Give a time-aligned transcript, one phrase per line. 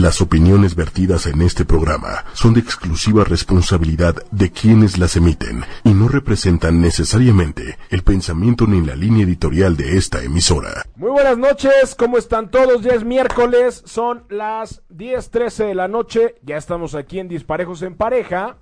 [0.00, 5.94] Las opiniones vertidas en este programa son de exclusiva responsabilidad de quienes las emiten y
[5.94, 10.82] no representan necesariamente el pensamiento ni la línea editorial de esta emisora.
[10.96, 12.82] Muy buenas noches, ¿cómo están todos?
[12.82, 17.94] Ya es miércoles, son las 10:13 de la noche, ya estamos aquí en Disparejos en
[17.94, 18.56] Pareja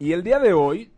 [0.00, 0.92] y el día de hoy,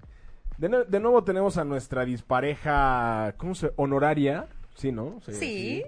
[0.57, 3.73] de, de nuevo tenemos a nuestra dispareja, ¿cómo se?
[3.77, 4.46] Honoraria,
[4.77, 5.21] ¿sí, no?
[5.30, 5.84] Sí.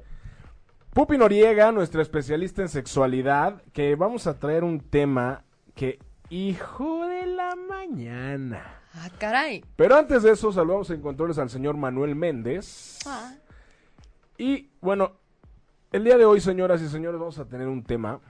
[0.95, 5.43] Pupi Noriega, nuestra especialista en sexualidad, que vamos a traer un tema
[5.75, 5.99] que,
[6.31, 8.81] hijo de la mañana.
[8.95, 9.65] Ah, caray.
[9.75, 13.01] Pero antes de eso, saludamos en controles al señor Manuel Méndez.
[13.07, 13.35] Ah,
[14.39, 15.13] Y bueno,
[15.91, 18.21] el día de hoy, señoras y señores, vamos a tener un tema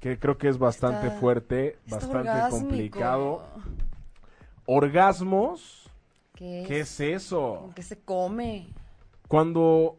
[0.00, 2.66] que creo que es bastante Está- fuerte, está bastante orgásmico.
[2.66, 3.42] complicado.
[4.66, 5.88] Orgasmos,
[6.34, 6.68] ¿Qué es?
[6.68, 7.58] ¿qué es eso?
[7.62, 8.68] ¿Con qué se come?
[9.28, 9.98] Cuando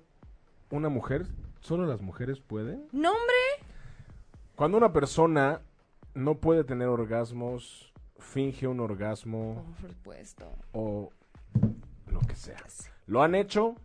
[0.69, 1.25] una mujer,
[1.61, 2.87] solo las mujeres pueden.
[2.91, 3.67] ¡No, hombre!
[4.55, 5.61] Cuando una persona
[6.13, 10.51] no puede tener orgasmos, finge un orgasmo Por supuesto.
[10.73, 11.09] o
[12.07, 12.57] lo que sea.
[13.07, 13.75] ¿Lo han hecho?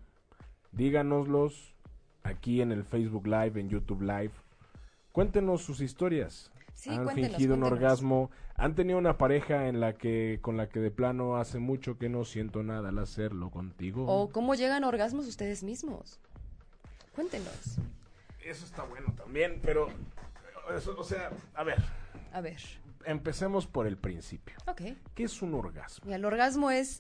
[0.73, 1.75] Díganoslos
[2.23, 4.33] aquí en el Facebook Live, en YouTube Live.
[5.13, 6.51] Cuéntenos sus historias.
[6.75, 8.31] Sí, ¿Han cuéntenos, fingido un orgasmo?
[8.57, 12.09] ¿Han tenido una pareja en la que con la que de plano hace mucho que
[12.09, 14.07] no siento nada al hacerlo contigo?
[14.09, 16.21] ¿O cómo llegan orgasmos ustedes mismos?
[17.15, 17.77] Cuéntenos.
[18.45, 19.89] Eso está bueno también, pero
[20.77, 21.83] eso, o sea, a ver,
[22.33, 22.61] A ver.
[23.07, 24.57] empecemos por el principio.
[24.67, 24.83] Ok.
[25.15, 26.05] ¿Qué es un orgasmo?
[26.05, 26.99] Mira, el orgasmo es,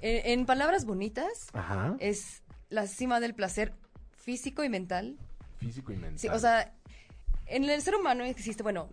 [0.00, 1.96] en, en palabras bonitas, Ajá.
[2.00, 3.72] es la cima del placer
[4.16, 5.16] físico y mental.
[5.58, 6.18] Físico y mental.
[6.18, 6.74] Sí, o sea,
[7.46, 8.88] en el ser humano existe, bueno,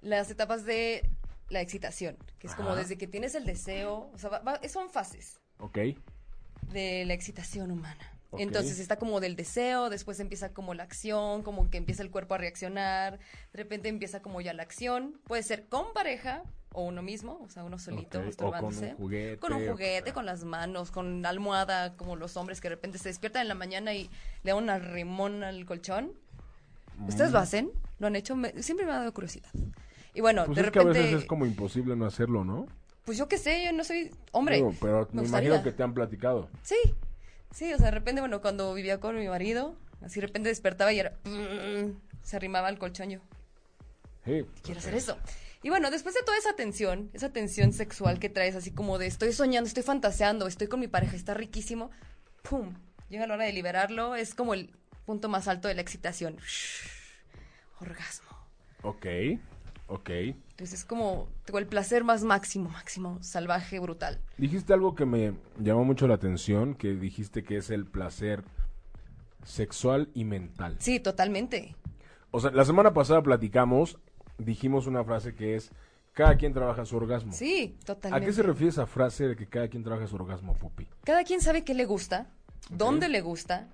[0.00, 1.08] las etapas de
[1.48, 4.90] la excitación, que es como desde que tienes el deseo, o sea, va- va- son
[4.90, 5.38] fases.
[5.58, 5.78] Ok.
[6.72, 8.12] de la excitación humana.
[8.36, 12.34] Entonces está como del deseo, después empieza como la acción, como que empieza el cuerpo
[12.34, 13.18] a reaccionar,
[13.52, 17.48] de repente empieza como ya la acción, puede ser con pareja o uno mismo, o
[17.48, 18.80] sea, uno solito, Ok, o masturbándose.
[18.80, 20.12] con un juguete, Con un o juguete, sea.
[20.12, 23.48] con las manos, con la almohada, como los hombres que de repente se despiertan en
[23.48, 24.10] la mañana y
[24.42, 26.12] le dan un rimón al colchón.
[27.08, 27.32] ¿Ustedes Mm.
[27.32, 27.70] lo hacen?
[27.98, 28.36] ¿Lo han hecho?
[28.36, 29.48] Me- siempre me ha dado curiosidad.
[30.12, 32.66] Y bueno, Pues de es repente, que a veces es como imposible no hacerlo, ¿no?
[33.04, 34.56] pues yo qué sé, yo no soy hombre.
[34.56, 36.50] Digo, pero me, me imagino que te han platicado.
[36.62, 36.76] Sí,
[37.50, 40.92] sí, o sea, de repente, bueno, cuando vivía con mi marido, así de repente despertaba
[40.92, 41.16] y era...
[42.22, 43.20] Se arrimaba al colchón yo.
[44.24, 44.44] Sí.
[44.62, 45.18] Quiero hacer eso.
[45.62, 49.06] Y bueno, después de toda esa tensión, esa tensión sexual que traes, así como de
[49.06, 51.90] estoy soñando, estoy fantaseando, estoy con mi pareja, está riquísimo,
[52.42, 52.74] ¡pum!
[53.08, 54.70] Llega la hora de liberarlo, es como el
[55.06, 56.36] punto más alto de la excitación.
[57.80, 58.28] Orgasmo.
[58.82, 59.06] Ok,
[59.88, 60.10] ok.
[60.10, 64.20] Entonces es como tengo el placer más máximo, máximo, salvaje, brutal.
[64.36, 68.44] Dijiste algo que me llamó mucho la atención, que dijiste que es el placer
[69.44, 70.76] sexual y mental.
[70.78, 71.74] Sí, totalmente.
[72.30, 73.98] O sea, la semana pasada platicamos,
[74.36, 75.70] dijimos una frase que es,
[76.12, 77.32] cada quien trabaja su orgasmo.
[77.32, 78.26] Sí, ¿A totalmente.
[78.26, 80.86] qué se refiere esa frase de que cada quien trabaja su orgasmo, Pupi?
[81.04, 82.26] Cada quien sabe qué le gusta,
[82.70, 83.68] dónde le gusta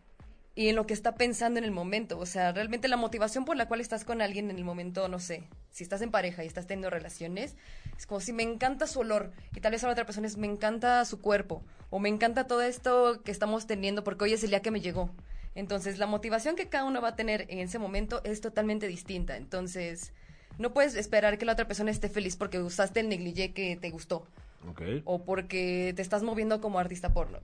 [0.56, 2.18] y en lo que está pensando en el momento.
[2.18, 5.18] O sea, realmente la motivación por la cual estás con alguien en el momento, no
[5.18, 7.56] sé, si estás en pareja y estás teniendo relaciones,
[7.96, 10.36] es como si me encanta su olor y tal vez a la otra persona es
[10.36, 14.44] me encanta su cuerpo o me encanta todo esto que estamos teniendo porque hoy es
[14.44, 15.10] el día que me llegó.
[15.56, 19.36] Entonces, la motivación que cada uno va a tener en ese momento es totalmente distinta.
[19.36, 20.12] Entonces,
[20.58, 23.90] no puedes esperar que la otra persona esté feliz porque usaste el negligé que te
[23.90, 24.26] gustó
[24.68, 24.82] Ok.
[25.04, 27.38] o porque te estás moviendo como artista porno.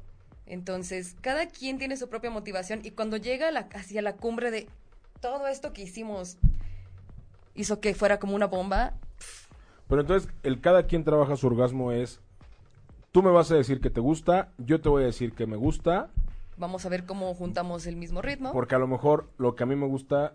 [0.51, 4.51] Entonces, cada quien tiene su propia motivación y cuando llega a la, hacia la cumbre
[4.51, 4.67] de
[5.21, 6.39] todo esto que hicimos
[7.55, 8.95] hizo que fuera como una bomba,
[9.89, 12.21] Pero entonces, el cada quien trabaja su orgasmo es,
[13.13, 15.57] tú me vas a decir que te gusta, yo te voy a decir que me
[15.57, 16.11] gusta,
[16.57, 18.53] vamos a ver cómo juntamos el mismo ritmo.
[18.53, 20.35] porque a lo mejor lo que a mí me gusta,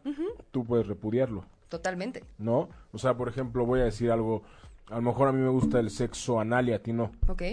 [0.51, 1.43] tú puedes repudiarlo.
[1.67, 2.23] Totalmente.
[2.37, 2.69] ¿no?
[2.93, 4.43] O sea, por ejemplo, voy a decir algo,
[4.89, 7.11] a lo mejor a mí me gusta el sexo anal y a ti no.
[7.27, 7.43] ¿Ok?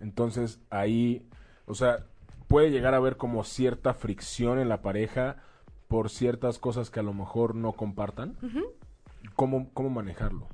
[0.00, 1.26] Entonces, ahí,
[1.70, 2.04] o sea,
[2.48, 5.36] puede llegar a haber como cierta fricción en la pareja
[5.86, 8.36] por ciertas cosas que a lo mejor no compartan.
[9.36, 10.48] ¿Cómo, ¿Cómo manejarlo?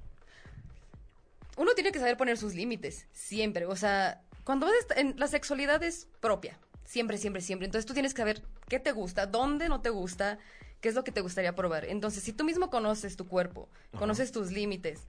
[1.57, 3.65] Uno tiene que saber poner sus límites, siempre.
[3.65, 7.65] O sea, cuando vas en la sexualidad es propia, siempre, siempre, siempre.
[7.65, 10.39] Entonces tú tienes que saber qué te gusta, dónde no te gusta,
[10.83, 11.87] qué es lo que te gustaría probar.
[11.87, 15.07] Entonces, si tú mismo conoces tu cuerpo, conoces tus límites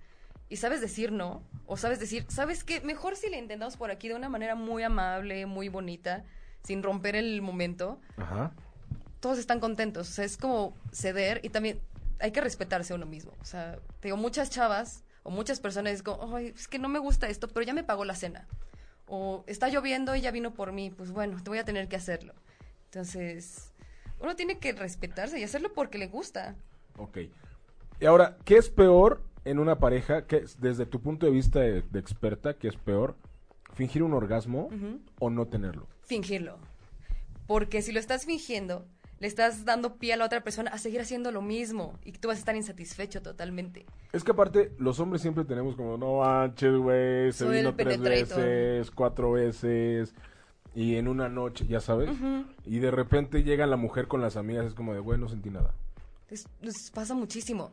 [0.49, 2.81] y sabes decir no, o sabes decir, ¿sabes qué?
[2.81, 6.23] Mejor si le intentamos por aquí de una manera muy amable, muy bonita,
[6.63, 8.51] sin romper el momento, Ajá.
[9.19, 10.09] todos están contentos.
[10.09, 11.79] O sea, es como ceder y también
[12.19, 13.33] hay que respetarse a uno mismo.
[13.41, 16.87] O sea, te digo, muchas chavas o muchas personas es como, ay, es que no
[16.87, 18.47] me gusta esto, pero ya me pagó la cena.
[19.07, 21.95] O está lloviendo y ya vino por mí, pues bueno, te voy a tener que
[21.95, 22.33] hacerlo.
[22.85, 23.73] Entonces,
[24.19, 26.55] uno tiene que respetarse y hacerlo porque le gusta.
[26.97, 27.17] Ok.
[27.99, 30.25] Y ahora, ¿qué es peor en una pareja?
[30.27, 33.15] ¿Qué es- desde tu punto de vista de, de experta, ¿qué es peor?
[33.73, 34.69] ¿Fingir un orgasmo
[35.19, 35.87] o no tenerlo?
[36.05, 36.57] Fingirlo.
[37.47, 38.85] Porque si lo estás fingiendo,
[39.19, 42.27] le estás dando pie a la otra persona a seguir haciendo lo mismo y tú
[42.27, 43.85] vas a estar insatisfecho totalmente.
[44.13, 48.37] Es que aparte, los hombres siempre tenemos como, no manches, güey, se vino tres penetrator".
[48.43, 50.13] veces, cuatro veces,
[50.75, 52.09] y en una noche, ya sabes.
[52.65, 55.49] Y de repente llega la mujer con las amigas, es como de, güey, no sentí
[55.49, 55.73] nada.
[56.29, 57.71] Es- nos pasa muchísimo.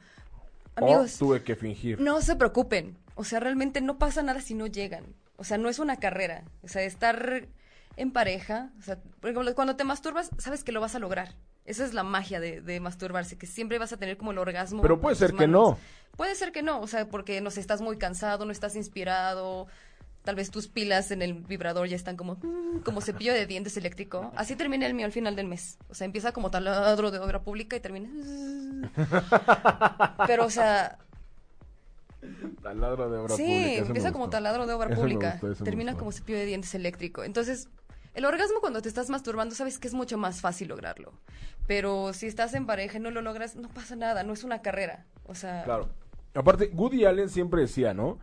[0.81, 2.01] O Amigos, tuve que fingir.
[2.01, 2.97] no se preocupen.
[3.15, 5.15] O sea, realmente no pasa nada si no llegan.
[5.37, 6.45] O sea, no es una carrera.
[6.63, 7.47] O sea, estar
[7.97, 11.37] en pareja, o sea, por ejemplo, cuando te masturbas, sabes que lo vas a lograr.
[11.65, 14.83] Esa es la magia de, de masturbarse, que siempre vas a tener como el orgasmo.
[14.83, 15.79] Pero puede ser que no.
[16.17, 19.67] Puede ser que no, o sea, porque no sé, estás muy cansado, no estás inspirado,
[20.25, 23.77] tal vez tus pilas en el vibrador ya están como, mm, como cepillo de dientes
[23.77, 24.33] eléctrico.
[24.37, 25.79] Así termina el mío al final del mes.
[25.89, 28.09] O sea, empieza como taladro de obra pública y termina.
[30.27, 30.99] Pero, o sea,
[32.63, 35.39] Taladro de obra sí, pública, me empieza como taladro de obra pública.
[35.43, 37.23] gustó, termina como cepillo de dientes eléctrico.
[37.23, 37.69] Entonces,
[38.15, 41.13] el orgasmo cuando te estás masturbando, sabes que es mucho más fácil lograrlo.
[41.67, 44.63] Pero si estás en pareja y no lo logras, no pasa nada, no es una
[44.63, 45.05] carrera.
[45.25, 45.91] O sea, Claro.
[46.35, 48.19] Aparte, Woody Allen siempre decía, ¿no?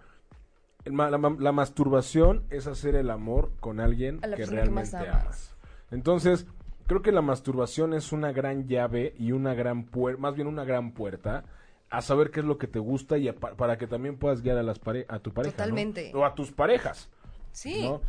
[0.86, 5.10] La, ma- la masturbación es hacer el amor con alguien A la que realmente amas.
[5.24, 5.56] amas.
[5.92, 6.48] Entonces,
[6.88, 10.64] creo que la masturbación es una gran llave y una gran puerta, más bien una
[10.64, 11.44] gran puerta
[11.90, 14.42] a saber qué es lo que te gusta y a pa- para que también puedas
[14.42, 15.58] guiar a las pare- a tu pareja, ¿no?
[15.58, 16.12] Totalmente.
[16.16, 17.10] O a tus parejas,
[17.52, 18.02] sí, ¿no?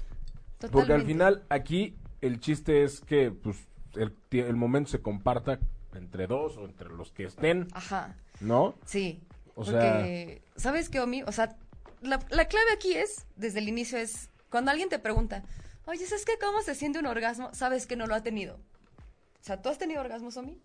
[0.59, 0.69] totalmente.
[0.71, 3.67] Porque al final aquí el chiste es que pues
[3.97, 5.59] el, el momento se comparta
[5.95, 8.77] entre dos o entre los que estén, Ajá, ¿no?
[8.87, 9.21] sí.
[9.55, 11.25] O porque, ¿sabes qué, Omi?
[11.25, 11.57] O sea,
[12.03, 15.43] la, la clave aquí es, desde el inicio es, cuando alguien te pregunta,
[15.87, 16.33] oye, ¿sabes qué?
[16.41, 17.53] ¿Cómo se siente un orgasmo?
[17.55, 18.57] Sabes que no lo ha tenido.
[18.57, 20.61] O sea, ¿tú has tenido orgasmos, Omi?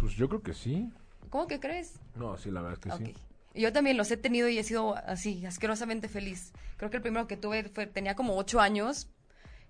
[0.00, 0.90] Pues yo creo que sí.
[1.30, 1.94] ¿Cómo que crees?
[2.14, 3.14] No, sí, la verdad es que Ok.
[3.16, 3.22] sí.
[3.54, 6.52] Y Yo también los he tenido y he sido así, asquerosamente feliz.
[6.76, 9.08] Creo que el primero que tuve fue, tenía como ocho años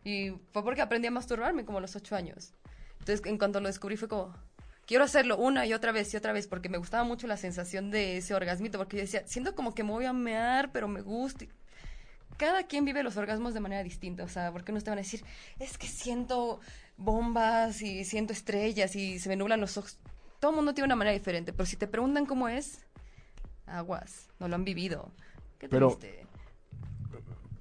[0.04, 2.52] y fue porque aprendí a masturbarme como a los ocho años.
[2.98, 4.34] Entonces, en cuanto lo descubrí fue como,
[4.88, 7.90] quiero hacerlo una y otra vez y otra vez porque me gustaba mucho la sensación
[7.90, 11.02] de ese orgasmito porque yo decía, siento como que me voy a mear, pero me
[11.02, 11.44] gusta.
[12.38, 15.02] Cada quien vive los orgasmos de manera distinta, o sea, porque no te van a
[15.02, 15.22] decir,
[15.58, 16.60] es que siento
[16.96, 19.98] bombas y siento estrellas y se me nublan los ojos.
[20.40, 22.86] Todo el mundo tiene una manera diferente, pero si te preguntan cómo es,
[23.66, 25.12] aguas, no lo han vivido.
[25.58, 26.24] Qué Pero- triste.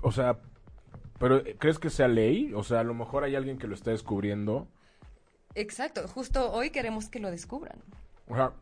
[0.02, 0.38] O sea,
[1.20, 2.54] pero ¿crees que sea ley?
[2.54, 4.68] O sea, a lo mejor hay alguien que lo está descubriendo.
[5.56, 7.82] Exacto, justo hoy queremos que lo descubran.
[8.28, 8.54] O sea,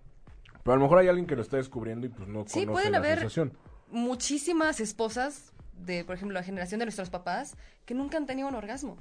[0.63, 2.71] pero a lo mejor hay alguien que lo está descubriendo y pues no Sí, conoce
[2.71, 3.53] pueden la haber sensación.
[3.89, 7.55] muchísimas esposas de, por ejemplo, la generación de nuestros papás
[7.85, 8.97] que nunca han tenido un orgasmo.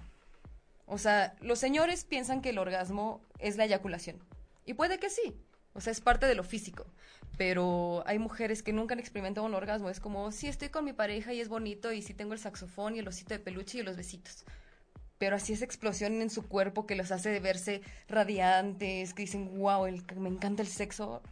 [0.87, 4.19] O sea, los señores piensan que el orgasmo es la eyaculación.
[4.67, 5.35] Y puede que sí.
[5.73, 6.85] O sea, es parte de lo físico.
[7.39, 9.89] Pero hay mujeres que nunca han experimentado un orgasmo.
[9.91, 12.95] Es como, sí, estoy con mi pareja y es bonito y sí tengo el saxofón
[12.95, 14.45] y el osito de peluche y los besitos.
[15.19, 19.87] Pero así esa explosión en su cuerpo que los hace verse radiantes, que dicen, wow,
[19.87, 21.23] el, me encanta el sexo.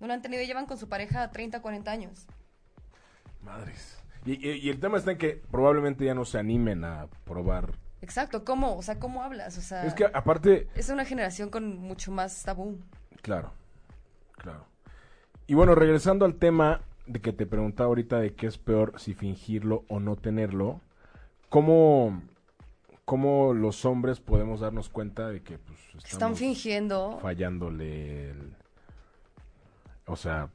[0.00, 2.26] No lo han tenido y llevan con su pareja 30, 40 años.
[3.42, 3.98] Madres.
[4.24, 7.72] Y, y- y el tema está en que probablemente ya no se animen a probar.
[8.00, 8.76] Exacto, ¿cómo?
[8.76, 9.58] O sea, ¿cómo hablas?
[9.58, 12.78] O sea, Es que aparte, es una generación con mucho más tabú.
[13.22, 13.52] claro,
[14.36, 14.66] claro.
[15.46, 19.14] Y bueno, regresando al tema de que te preguntaba ahorita de qué es peor si
[19.14, 20.80] fingirlo o no tenerlo,
[21.48, 22.22] ¿cómo,
[23.08, 27.18] cómo los hombres podemos darnos cuenta de que pues, Están fingiendo.
[27.22, 28.54] fallándole el-
[30.06, 30.50] O sea,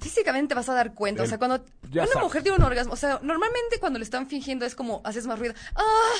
[0.00, 1.22] Físicamente vas a dar cuenta.
[1.22, 2.24] O sea, cuando ya una sabes.
[2.24, 5.38] mujer tiene un orgasmo, o sea, normalmente cuando le están fingiendo es como haces más
[5.38, 5.54] ruido.
[5.74, 6.12] ¡Ah!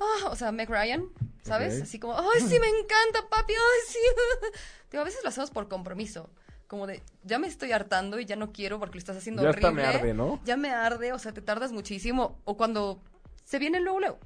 [0.00, 0.28] ¡Ah!
[0.30, 1.04] O sea, Meg Ryan,
[1.42, 1.82] ¿sabes?
[1.82, 3.52] Así como, ¡ay, sí, me encanta, papi!
[3.52, 3.98] ¡Ay, sí!
[4.90, 6.30] Digo, a veces lo hacemos por compromiso.
[6.66, 9.50] Como de, ya me estoy hartando y ya no quiero porque lo estás haciendo Ya
[9.50, 9.68] horrible.
[9.68, 10.40] hasta me arde, ¿no?
[10.44, 12.38] Ya me arde, o sea, te tardas muchísimo.
[12.44, 13.00] O cuando
[13.44, 14.18] se viene luego, luego.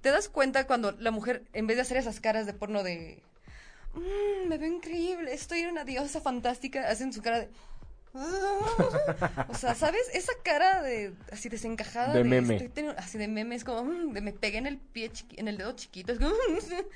[0.00, 3.22] Te das cuenta cuando la mujer, en vez de hacer esas caras de porno de.
[3.94, 7.48] "Mm, me veo increíble, estoy una diosa fantástica, hacen su cara de.
[8.14, 9.46] "Ah".
[9.48, 10.02] o sea, ¿sabes?
[10.14, 12.54] Esa cara de así desencajada De meme.
[12.54, 15.38] estoy teniendo- así de meme es como "Mm", de me pegué en el pie chiqui-
[15.38, 16.32] en el dedo chiquito, es como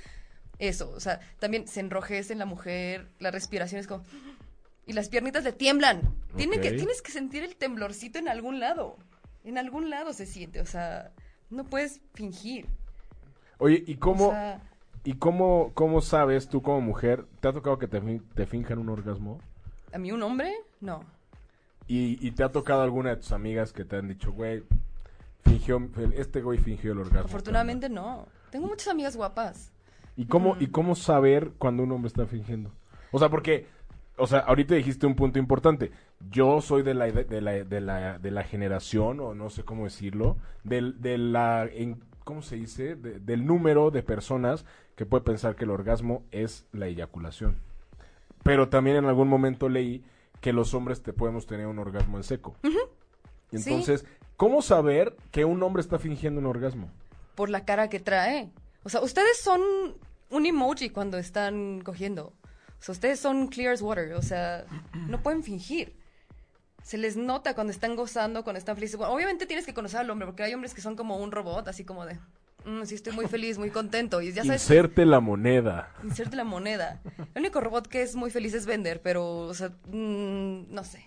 [0.59, 4.05] eso, o sea, también se enrojece en la mujer, la respiración es como
[4.87, 6.03] y las piernitas le tiemblan.
[6.37, 8.99] Tiene que, tienes que sentir el temblorcito en algún lado.
[9.45, 11.11] En algún lado se siente, o sea,
[11.51, 12.67] no puedes fingir.
[13.59, 14.61] Oye, ¿y cómo, O sea,
[15.05, 18.01] ¿y cómo, cómo sabes tú como mujer, te ha tocado que te,
[18.35, 19.41] te finjan un orgasmo?
[19.93, 20.53] ¿a mí un hombre?
[20.81, 21.05] No.
[21.87, 24.65] ¿Y, y te ha tocado alguna de tus amigas que te han dicho, güey,
[25.45, 25.81] fingió,
[26.17, 27.27] este güey fingió el orgasmo?
[27.27, 28.27] Afortunadamente no.
[28.51, 29.71] Tengo muchas amigas guapas.
[30.17, 32.73] ¿Y cómo, ¿Y cómo saber cuando un hombre está fingiendo?
[33.13, 33.67] O sea, porque
[34.17, 35.91] o sea, ahorita dijiste un punto importante.
[36.31, 39.85] Yo soy de la, de la, de la, de la generación, o no sé cómo
[39.85, 42.97] decirlo, del, de la, en, ¿cómo se dice?
[42.97, 44.65] De- del número de personas
[44.97, 47.57] que puede pensar que el orgasmo es la eyaculación.
[48.43, 50.05] Pero también en algún momento leí
[50.41, 52.57] que los hombres te podemos tener un orgasmo en seco.
[53.53, 54.05] Entonces,
[54.37, 56.91] ¿cómo saber que un hombre está fingiendo un orgasmo?
[57.35, 58.51] Por la cara que trae.
[58.83, 59.61] O sea, ustedes son
[60.31, 62.33] un emoji cuando están cogiendo.
[62.79, 64.13] O sea, ustedes son clear as water.
[64.15, 64.65] O sea,
[65.09, 65.95] no pueden fingir.
[66.85, 68.97] Se les nota cuando están gozando, cuando están felices.
[68.99, 71.67] Bueno, obviamente tienes que conocer al hombre, porque hay hombres que son como un robot,
[71.67, 72.19] así como de,
[72.67, 74.21] "Mm, sí, estoy muy feliz, muy contento.
[74.21, 75.89] Y ya sabes, Inserte la moneda.
[76.05, 77.01] inserte la moneda.
[77.35, 81.03] El único robot que es muy feliz es vender, pero, o sea, mm, no sé.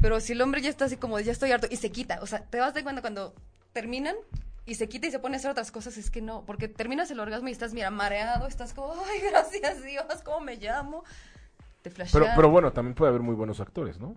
[0.00, 2.26] Pero si el hombre ya está así como, ya estoy harto, y se quita, o
[2.26, 3.34] sea, te vas de cuenta cuando
[3.74, 4.16] terminan
[4.64, 7.10] y se quita y se pone a hacer otras cosas, es que no, porque terminas
[7.10, 11.04] el orgasmo y estás, mira, mareado, estás como, ay, gracias Dios, ¿cómo me llamo?
[11.82, 11.90] Te.
[11.90, 14.16] Pero, pero bueno, también puede haber muy buenos actores, ¿no?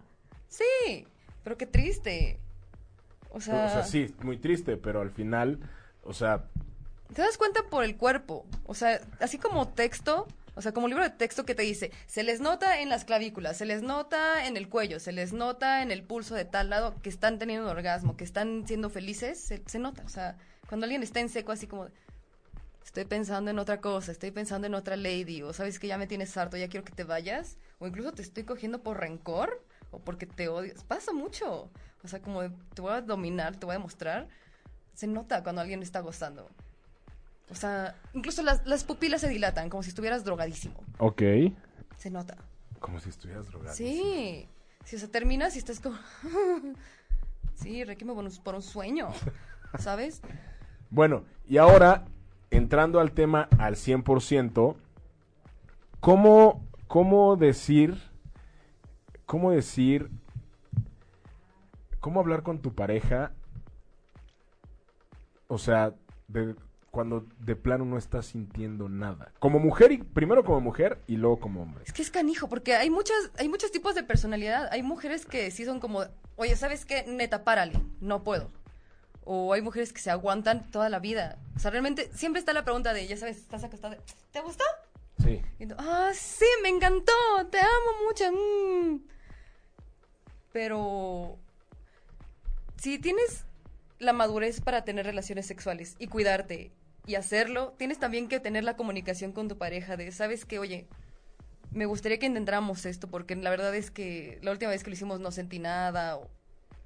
[0.50, 1.08] Sí,
[1.44, 2.40] pero qué triste.
[3.32, 5.60] O sea, O sea, sí, muy triste, pero al final,
[6.04, 6.46] o sea,
[7.14, 8.46] Te das cuenta por el cuerpo.
[8.66, 12.24] O sea, así como texto, o sea, como libro de texto que te dice, se
[12.24, 15.92] les nota en las clavículas, se les nota en el cuello, se les nota en
[15.92, 19.64] el pulso de tal lado que están teniendo un orgasmo, que están siendo felices, se,
[19.66, 20.04] se nota.
[20.06, 20.38] O sea,
[20.68, 21.88] cuando alguien está en seco así como,
[22.84, 26.08] estoy pensando en otra cosa, estoy pensando en otra lady, o sabes que ya me
[26.08, 30.00] tienes harto, ya quiero que te vayas, o incluso te estoy cogiendo por rencor, o
[30.00, 30.74] porque te odio.
[30.88, 31.70] Pasa mucho.
[32.04, 34.28] O sea, como de, te voy a dominar, te voy a demostrar.
[34.94, 36.50] Se nota cuando alguien está gozando.
[37.52, 40.84] O sea, incluso las, las pupilas se dilatan, como si estuvieras drogadísimo.
[41.00, 41.22] ok.
[41.98, 42.38] Se nota.
[42.80, 43.76] Como si estuvieras drogado.
[43.76, 44.48] Sí.
[44.86, 45.98] Si, o sea, terminas y estás como...
[47.56, 49.10] sí, un, por un sueño,
[49.80, 50.22] ¿sabes?
[50.90, 52.06] Bueno, y ahora,
[52.52, 54.76] entrando al tema al 100%,
[56.00, 58.02] ¿cómo, cómo decir,
[59.30, 60.10] cómo decir,
[62.00, 63.32] cómo hablar con tu pareja?
[65.46, 65.94] O sea,
[66.28, 66.56] de,
[66.90, 69.32] cuando de plano no estás sintiendo nada.
[69.38, 71.84] Como mujer, y, primero como mujer y luego como hombre.
[71.86, 74.68] Es que es canijo, porque hay muchas, hay muchos tipos de personalidad.
[74.72, 76.06] Hay mujeres que sí son como,
[76.36, 77.06] oye, ¿sabes qué?
[77.08, 78.50] Neta, párale, no puedo.
[79.26, 81.38] O hay mujeres que se aguantan toda la vida.
[81.56, 83.96] O sea, realmente siempre está la pregunta de, ya sabes, estás acostada,
[84.32, 84.64] ¿te gustó?
[85.24, 85.40] Sí.
[85.60, 87.14] Y tú, ah, sí, me encantó,
[87.52, 88.24] te amo mucho.
[88.32, 89.19] mm".
[90.52, 91.38] Pero
[92.78, 93.46] si tienes
[94.00, 96.72] la madurez para tener relaciones sexuales y cuidarte
[97.06, 100.88] y hacerlo, tienes también que tener la comunicación con tu pareja de, sabes que, oye,
[101.72, 104.96] me gustaría que intentáramos esto porque la verdad es que la última vez que lo
[104.96, 106.18] hicimos no sentí nada.
[106.18, 106.30] o-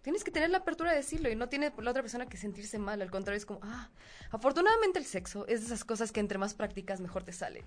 [0.01, 2.77] Tienes que tener la apertura de decirlo y no tiene la otra persona que sentirse
[2.77, 3.01] mal.
[3.01, 3.89] Al contrario, es como, ah,
[4.32, 7.63] afortunadamente el sexo es de esas cosas que entre más practicas mejor te salen.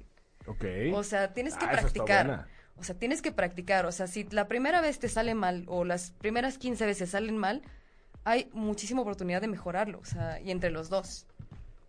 [0.47, 0.65] Ok.
[0.93, 2.47] O sea, tienes que Ah, practicar.
[2.79, 3.87] O sea, tienes que practicar.
[3.87, 7.37] O sea, si la primera vez te sale mal o las primeras 15 veces salen
[7.39, 7.63] mal,
[8.25, 9.99] hay muchísima oportunidad de mejorarlo.
[10.01, 11.27] O sea, y entre los dos.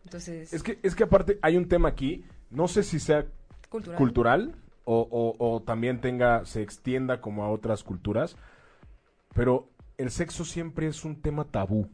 [0.05, 3.25] Entonces, Es que, es que aparte hay un tema aquí, no sé si sea
[3.69, 3.97] cultural.
[3.97, 8.37] cultural o, o- o también tenga, se extienda como a otras culturas,
[9.33, 11.89] pero el sexo siempre es un tema tabú,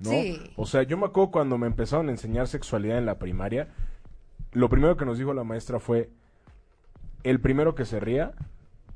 [0.00, 0.10] ¿no?
[0.10, 0.38] Sí.
[0.56, 3.68] O sea, yo me acuerdo cuando me empezaron a enseñar sexualidad en la primaria,
[4.52, 6.10] lo primero que nos dijo la maestra fue,
[7.30, 8.32] el primero que se ría,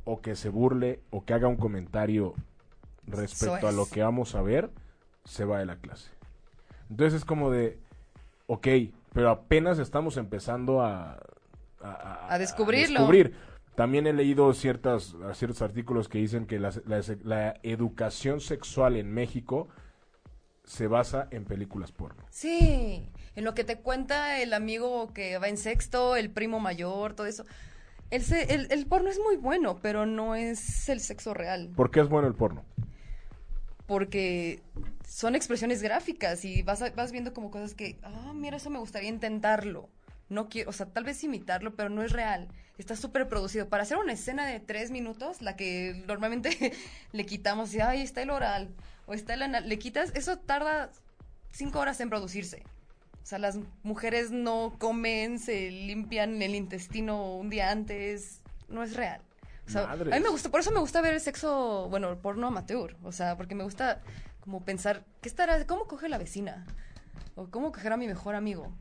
[0.04, 2.34] o que se burle, o que haga un comentario
[3.06, 4.70] respecto a lo que vamos a ver,
[5.24, 6.10] se va de la clase.
[6.88, 7.78] Entonces es como de,
[8.46, 8.66] ok,
[9.12, 11.20] pero apenas estamos empezando a...
[11.82, 13.00] A, A descubrirlo.
[13.00, 13.34] descubrir.
[13.74, 19.10] También he leído ciertas, ciertos artículos que dicen que la, la- la educación sexual en
[19.12, 19.68] México
[20.64, 22.24] se basa en películas porno.
[22.30, 23.08] Sí.
[23.34, 27.26] En lo que te cuenta el amigo que va en sexto, el primo mayor, todo
[27.26, 27.44] eso.
[28.10, 31.70] El, se- el, el porno es muy bueno, pero no es el sexo real.
[31.76, 32.64] ¿Por qué es bueno el porno?
[33.86, 34.62] porque
[35.04, 38.78] son expresiones gráficas y vas, a- vas viendo como cosas que, ah, mira, eso me
[38.78, 39.88] gustaría intentarlo.
[40.28, 42.46] No quiero, o sea, tal vez imitarlo, pero no es real.
[42.78, 43.68] Está súper producido.
[43.68, 46.72] Para hacer una escena de tres minutos, la que normalmente
[47.12, 48.68] le quitamos, y, ay, está el oral,
[49.06, 50.92] o está el anal, le quitas, eso tarda
[51.50, 52.62] cinco horas en producirse.
[53.22, 58.40] O sea, las mujeres no comen, se limpian el intestino un día antes.
[58.68, 59.20] No es real.
[59.66, 62.16] O sea, a mí me gusta, por eso me gusta ver el sexo, bueno, el
[62.16, 62.96] porno amateur.
[63.04, 64.00] O sea, porque me gusta
[64.40, 65.64] como pensar, ¿qué estará?
[65.66, 66.66] ¿Cómo coge la vecina?
[67.36, 68.72] O cómo cogerá mi mejor amigo.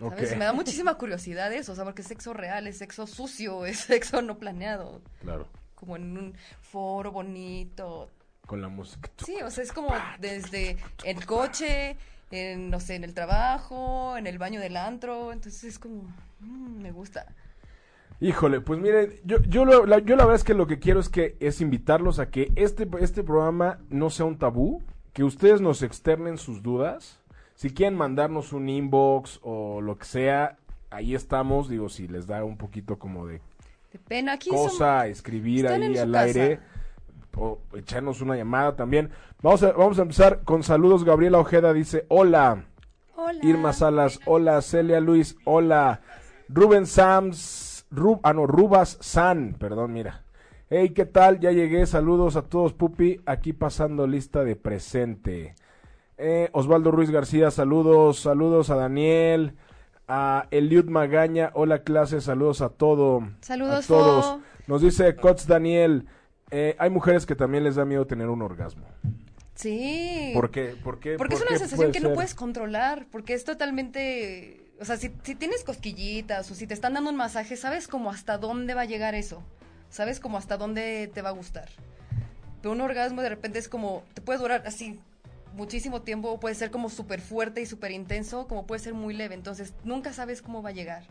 [0.00, 3.78] Me da muchísima curiosidad eso, o sea, porque es sexo real, es sexo sucio, es
[3.78, 5.02] sexo no planeado.
[5.20, 8.10] Claro, Como en un foro bonito,
[8.46, 9.10] con la música.
[9.24, 11.96] Sí, o sea, es como desde el coche,
[12.34, 16.02] en, no sé, en el trabajo, en el baño del antro, entonces es como,
[16.40, 17.26] mm, me gusta.
[18.20, 21.00] Híjole, pues miren, yo, yo, lo- la, yo la verdad es que lo que quiero
[21.00, 25.60] es que es invitarlos a que este, este programa no sea un tabú, que ustedes
[25.60, 27.20] nos externen sus dudas.
[27.56, 30.56] Si quieren mandarnos un inbox o lo que sea,
[30.90, 31.68] ahí estamos.
[31.68, 33.40] Digo, si les da un poquito como de
[33.92, 36.24] De pena, aquí cosa, escribir ahí al casa.
[36.24, 36.60] aire
[37.36, 39.10] o echarnos una llamada también.
[39.42, 41.04] Vamos a, vamos a empezar con saludos.
[41.04, 42.64] Gabriela Ojeda dice, hola.
[43.16, 43.38] Hola.
[43.42, 44.60] Irma Salas, hola.
[44.62, 46.00] Celia Luis, hola.
[46.48, 50.24] Rubén Sams, Ru- ah no, Rubas San, perdón, mira.
[50.68, 51.40] Hey, ¿qué tal?
[51.40, 55.54] Ya llegué, saludos a todos, Pupi, aquí pasando lista de presente.
[56.18, 59.56] Eh, Osvaldo Ruiz García, saludos, saludos a Daniel,
[60.08, 63.22] a Eliud Magaña, hola clase, saludos a todo.
[63.40, 64.24] Saludos, a todos.
[64.26, 64.40] Fo.
[64.66, 66.06] Nos dice Cots Daniel,
[66.50, 68.86] eh, hay mujeres que también les da miedo tener un orgasmo.
[69.54, 70.32] Sí.
[70.34, 70.76] ¿Por qué?
[70.82, 71.16] ¿Por qué?
[71.16, 75.12] Porque es ¿Por una sensación que no puedes controlar, porque es totalmente, o sea, si,
[75.22, 78.82] si tienes cosquillitas o si te están dando un masaje, sabes como hasta dónde va
[78.82, 79.42] a llegar eso,
[79.90, 81.68] sabes como hasta dónde te va a gustar.
[82.60, 84.98] Pero un orgasmo de repente es como, te puede durar así
[85.54, 89.34] muchísimo tiempo, puede ser como súper fuerte y súper intenso, como puede ser muy leve,
[89.34, 91.04] entonces nunca sabes cómo va a llegar.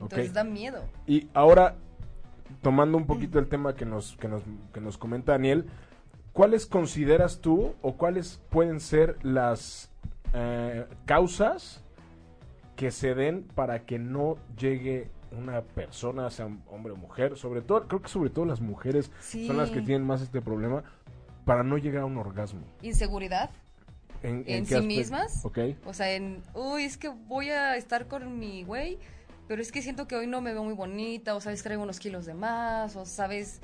[0.00, 0.84] Entonces da miedo.
[1.06, 1.74] Y ahora,
[2.62, 5.66] tomando un poquito el tema que nos, que nos, que nos comenta Daniel,
[6.32, 9.90] ¿cuáles consideras tú o cuáles pueden ser las
[10.34, 11.82] eh, causas
[12.76, 17.88] que se den para que no llegue una persona, sea hombre o mujer, sobre todo,
[17.88, 19.46] creo que sobre todo las mujeres Sí.
[19.46, 20.84] son las que tienen más este problema,
[21.44, 22.62] para no llegar a un orgasmo?
[22.82, 23.50] Inseguridad.
[24.22, 24.82] ¿En, ¿En qué sí aspecto?
[24.86, 25.44] mismas?
[25.44, 25.58] Ok.
[25.84, 28.98] O sea, en, uy, es que voy a estar con mi güey,
[29.48, 32.00] pero es que siento que hoy no me veo muy bonita, o sabes traigo unos
[32.00, 33.60] kilos de más, o sabes,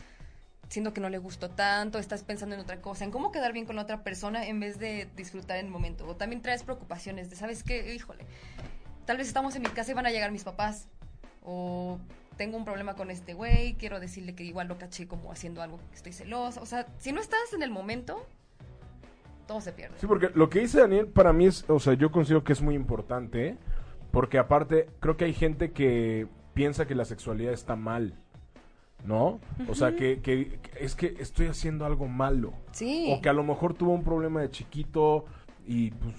[0.69, 3.67] siento que no le gustó tanto, estás pensando en otra cosa, en cómo quedar bien
[3.67, 6.07] con otra persona en vez de disfrutar el momento.
[6.07, 7.95] O también traes preocupaciones de, ¿sabes qué?
[7.95, 8.25] Híjole,
[9.05, 10.89] tal vez estamos en mi casa y van a llegar mis papás,
[11.43, 11.99] o
[12.37, 15.79] tengo un problema con este güey, quiero decirle que igual lo caché como haciendo algo
[15.93, 16.61] estoy celosa.
[16.61, 18.27] O sea, si no estás en el momento,
[19.47, 19.97] todo se pierde.
[19.99, 22.63] Sí, porque lo que dice Daniel para mí es, o sea, yo considero que es
[22.63, 23.57] muy importante,
[24.13, 28.15] porque aparte creo que hay gente que piensa que la sexualidad está mal,
[29.05, 29.41] ¿no?
[29.69, 32.53] O sea, que, que- que es que estoy haciendo algo malo.
[32.73, 33.09] Sí.
[33.11, 35.25] O que a lo mejor tuvo un problema de chiquito
[35.67, 36.15] y pues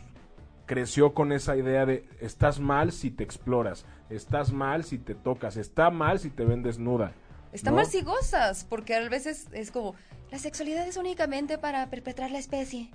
[0.66, 5.58] creció con esa idea de estás mal si te exploras, estás mal si te tocas,
[5.58, 7.14] está mal si te ven desnuda.
[7.52, 7.76] Está ¿no?
[7.78, 9.94] mal si gozas, porque a veces es como,
[10.32, 12.90] la sexualidad es únicamente para perpetrar la especie.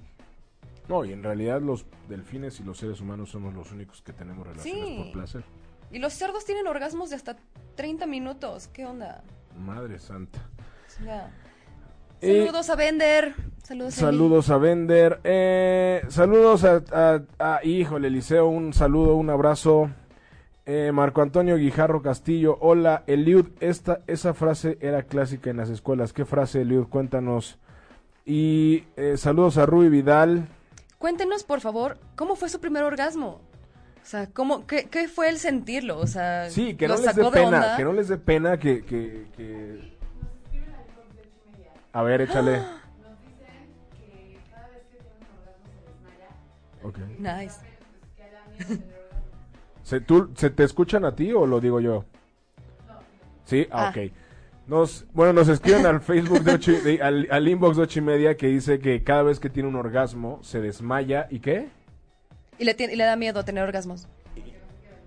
[0.89, 4.47] No, y en realidad los delfines y los seres humanos somos los únicos que tenemos
[4.47, 4.97] relaciones Sí.
[5.03, 5.45] por placer.
[5.91, 7.37] Y los cerdos tienen orgasmos de hasta
[7.75, 8.69] 30 minutos.
[8.69, 9.23] ¿Qué onda?
[9.59, 10.39] Madre santa.
[12.21, 13.35] Eh, saludos a Bender.
[13.63, 14.17] Saludos a Eli.
[14.19, 15.21] Saludos a Bender.
[15.25, 19.91] Eh, saludos a, a- a- híjole, Eliseo, un saludo, un abrazo.
[20.67, 26.13] Eh, Marco Antonio Guijarro Castillo, hola, Eliud, esta, esa frase era clásica en las escuelas.
[26.13, 26.89] ¿Qué frase, Eliud?
[26.89, 27.59] Cuéntanos.
[28.27, 30.49] Y eh, saludos a Rui Vidal.
[30.99, 33.41] Cuéntenos, por favor, ¿cómo fue su primer orgasmo?
[34.03, 35.99] O sea, ¿cómo, qué, qué fue el sentirlo?
[35.99, 38.85] O sea, Sí, que ¿lo no les dé pena, que no les dé pena que...
[38.85, 39.99] que, que-
[41.93, 42.63] A ver, échale.
[46.83, 46.99] Ok.
[47.19, 47.57] Nice.
[49.83, 52.05] ¿Se, tú, ¿Se te escuchan a ti o lo digo yo?
[53.45, 53.91] Sí, ah, Ah.
[53.91, 54.13] ok.
[54.69, 58.03] Nos, bueno, nos escriben al Facebook de ocho, de- al, al inbox de ocho y
[58.03, 61.69] media que dice que cada vez que tiene un orgasmo se desmaya y qué?
[62.59, 64.09] Y le, tiene- y le da miedo tener orgasmos.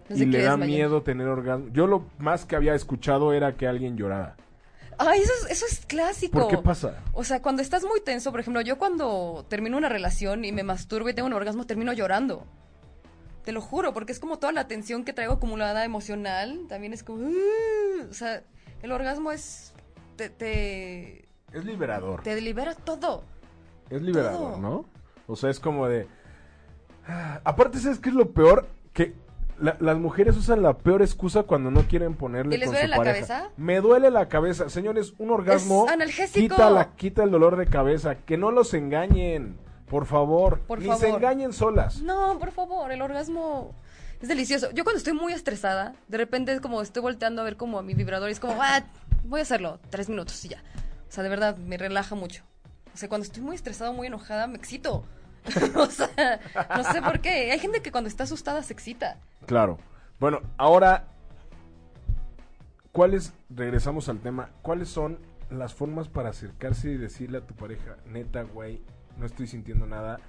[0.09, 0.67] No y le da desmayar.
[0.67, 1.67] miedo tener orgasmo.
[1.71, 4.35] Yo lo más que había escuchado era que alguien llorara.
[4.97, 6.39] Ay, eso es, eso es clásico.
[6.39, 6.95] ¿Por qué pasa?
[7.13, 10.63] O sea, cuando estás muy tenso, por ejemplo, yo cuando termino una relación y me
[10.63, 12.45] masturbo y tengo un orgasmo, termino llorando.
[13.45, 16.65] Te lo juro, porque es como toda la tensión que traigo acumulada emocional.
[16.67, 17.23] También es como...
[17.25, 18.43] "Uh", o sea,
[18.81, 19.73] el orgasmo es...
[20.15, 21.19] Te, te,
[21.53, 22.21] Es liberador.
[22.23, 23.23] te libera todo.
[23.89, 24.57] Es liberador, Todo.
[24.57, 24.85] ¿no?
[25.27, 26.07] O sea, es como de...
[27.07, 28.67] Ah, Aparte, ¿sabes qué es lo peor?
[28.93, 29.13] Que
[29.59, 32.87] la- las mujeres usan la peor excusa cuando no quieren ponerle ¿Y les con duele
[32.87, 33.27] su la pareja.
[33.27, 33.49] cabeza?
[33.57, 34.69] Me duele la cabeza.
[34.69, 36.39] Señores, un orgasmo Es analgésico.
[36.55, 38.15] quita, la, quita el dolor de cabeza.
[38.15, 39.57] Que no los engañen,
[39.89, 40.59] por favor.
[40.61, 41.01] Por Ni favor.
[41.01, 42.01] se engañen solas.
[42.01, 43.73] No, por favor, el orgasmo
[44.21, 44.71] es delicioso.
[44.71, 47.83] Yo cuando estoy muy estresada, de repente es como estoy volteando a ver como a
[47.83, 48.83] mi vibrador y es como, ah,
[49.23, 50.63] voy a hacerlo, tres minutos y ya.
[51.09, 52.43] O sea, de verdad, me relaja mucho.
[52.93, 55.03] O sea, cuando estoy muy estresada, muy enojada, me excito.
[55.75, 56.39] o sea,
[56.75, 57.51] no sé por qué.
[57.51, 59.17] Hay gente que cuando está asustada se excita.
[59.47, 59.79] Claro.
[60.19, 61.07] Bueno, ahora,
[62.91, 67.97] ¿cuáles, regresamos al tema, cuáles son las formas para acercarse y decirle a tu pareja,
[68.05, 68.81] neta, güey,
[69.17, 70.19] no estoy sintiendo nada?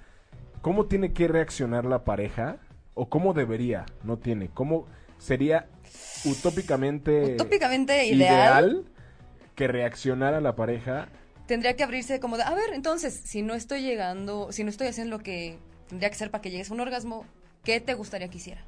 [0.63, 2.57] ¿Cómo tiene que reaccionar la pareja?
[2.95, 3.87] ¿O cómo debería?
[4.03, 4.49] No tiene.
[4.49, 4.87] ¿Cómo
[5.19, 5.69] sería
[6.25, 8.85] utópicamente Utópicamente ideal.
[9.55, 11.09] que reaccionara la pareja.
[11.47, 14.87] Tendría que abrirse como de, a ver, entonces, si no estoy llegando, si no estoy
[14.89, 17.27] haciendo lo que tendría que hacer para que llegues a un orgasmo,
[17.65, 18.65] ¿qué te gustaría que hiciera?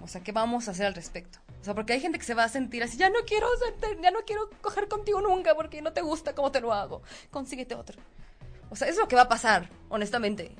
[0.00, 1.38] O sea, ¿qué vamos a hacer al respecto?
[1.60, 4.00] O sea, porque hay gente que se va a sentir así, ya no quiero, sentir-
[4.02, 7.02] ya no quiero coger contigo nunca porque no te gusta cómo te lo hago.
[7.30, 7.98] Consíguete otro.
[8.70, 10.52] O sea, es lo que va a pasar, honestamente.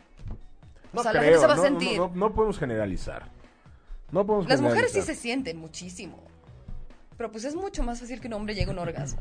[0.93, 1.99] No o sea, la gente se va a no, sentir.
[1.99, 3.29] No, no podemos generalizar.
[4.11, 6.19] No podemos Las mujeres sí se sienten muchísimo.
[7.17, 9.21] Pero pues es mucho más fácil que un hombre llegue a un orgasmo.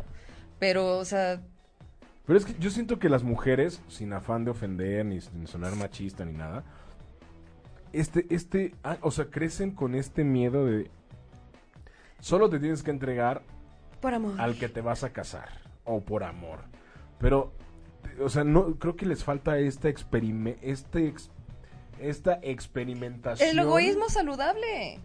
[0.57, 1.41] Pero, o sea,
[2.25, 5.75] Pero es que yo siento que las mujeres, sin afán de ofender, ni, ni sonar
[5.75, 6.63] machista, ni nada,
[7.93, 10.89] este, este, ah, o sea, crecen con este miedo de
[12.19, 13.41] solo te tienes que entregar
[14.01, 14.39] por amor.
[14.39, 15.49] al que te vas a casar
[15.85, 16.59] o por amor.
[17.19, 17.51] Pero,
[18.21, 21.31] o sea, no creo que les falta esta experime, este ex-
[22.01, 23.49] esta experimentación.
[23.49, 24.99] El egoísmo saludable.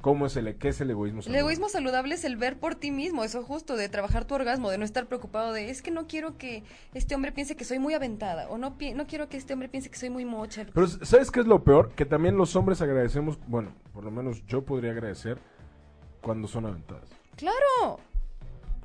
[0.00, 1.18] ¿Cómo es el qué es el egoísmo?
[1.18, 1.40] El saludable?
[1.40, 4.78] egoísmo saludable es el ver por ti mismo, eso justo, de trabajar tu orgasmo, de
[4.78, 6.62] no estar preocupado de, es que no quiero que
[6.94, 9.90] este hombre piense que soy muy aventada, o no, no quiero que este hombre piense
[9.90, 10.66] que soy muy mocha.
[10.72, 11.90] Pero ¿sabes qué es lo peor?
[11.96, 15.38] Que también los hombres agradecemos, bueno, por lo menos yo podría agradecer
[16.20, 17.08] cuando son aventadas.
[17.36, 17.98] Claro,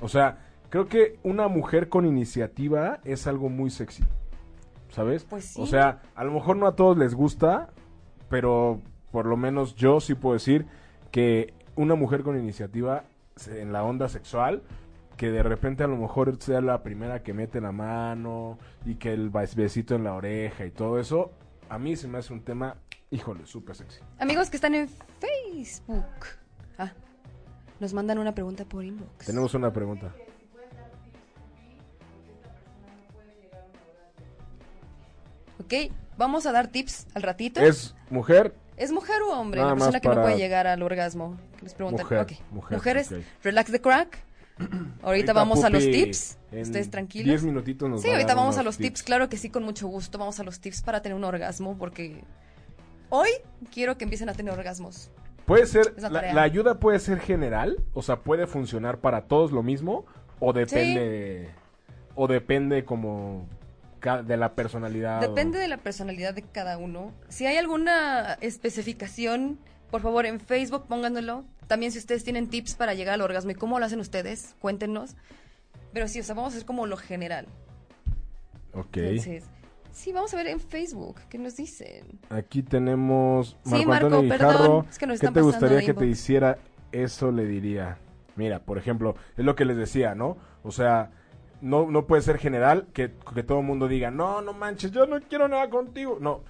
[0.02, 0.40] O sea,
[0.70, 4.04] creo que una mujer con iniciativa es algo muy sexy.
[4.94, 5.24] ¿Sabes?
[5.26, 5.62] Pues sí.
[5.62, 7.70] O sea, a lo mejor no a todos les gusta,
[8.30, 8.80] pero
[9.12, 10.68] por lo menos yo sí puedo decir
[11.12, 13.04] que una mujer con iniciativa
[13.48, 14.62] en la onda sexual,
[15.18, 19.14] que de repente a lo mejor sea la primera que mete la mano y que
[19.14, 21.32] el bes- besito en la oreja y todo eso,
[21.70, 22.76] a mí se me hace un tema,
[23.10, 24.00] híjole, súper sexy.
[24.20, 24.88] amigos que están en
[25.20, 26.06] Facebook.
[26.78, 26.92] Ah,
[27.80, 29.26] nos mandan una pregunta por inbox.
[29.26, 30.14] Tenemos una pregunta.
[35.60, 37.62] Ok, vamos a dar tips al ratito.
[37.62, 38.56] ¿Es mujer?
[38.76, 41.38] ¿Es mujer o hombre Nada la persona que no puede llegar al orgasmo?
[41.62, 42.06] Les preguntan.
[42.06, 42.32] Mujer, Ok.
[42.52, 43.14] mujer, Mujeres,
[43.44, 44.20] relax the crack.
[45.04, 46.38] Ahorita, vamos a los tips.
[46.52, 47.28] Ustedes tranquilos.
[47.28, 49.04] 10 minutitos nos Sí, va ahorita vamos a los tips.
[49.04, 50.18] Claro que sí, con mucho gusto.
[50.18, 52.24] Vamos a los tips para tener un orgasmo porque
[53.10, 53.30] hoy
[53.72, 55.10] quiero que empiecen a tener orgasmos.
[55.46, 60.06] Puede ser, la ayuda puede ser general, o sea, puede funcionar para todos lo mismo,
[60.40, 61.50] o depende,
[62.16, 63.46] o depende como
[64.04, 65.18] de la personalidad.
[65.24, 67.12] o- Depende de la personalidad de cada uno.
[67.30, 69.60] Si hay alguna especificación,
[69.92, 71.46] por favor en Facebook pónganlo.
[71.68, 75.16] También si ustedes tienen tips para llegar al orgasmo y cómo lo hacen ustedes, cuéntenos.
[75.94, 77.48] Pero sí, o sea, vamos a hacer como lo general.
[78.74, 78.98] Ok.
[78.98, 79.46] Entonces,
[79.92, 82.20] sí, vamos a ver en Facebook qué nos dicen.
[82.30, 84.86] Aquí tenemos Sí, Marco Marco, Antonio perdón, Guijarro.
[84.90, 86.58] es que nos ¿Qué te gustaría que te hiciera?
[86.92, 87.98] Eso le diría.
[88.36, 90.38] Mira, por ejemplo, es lo que les decía, ¿no?
[90.64, 91.12] O sea,
[91.64, 95.06] no, no puede ser general que, que todo el mundo diga, no, no manches, yo
[95.08, 96.18] no quiero nada contigo.
[96.20, 96.42] No.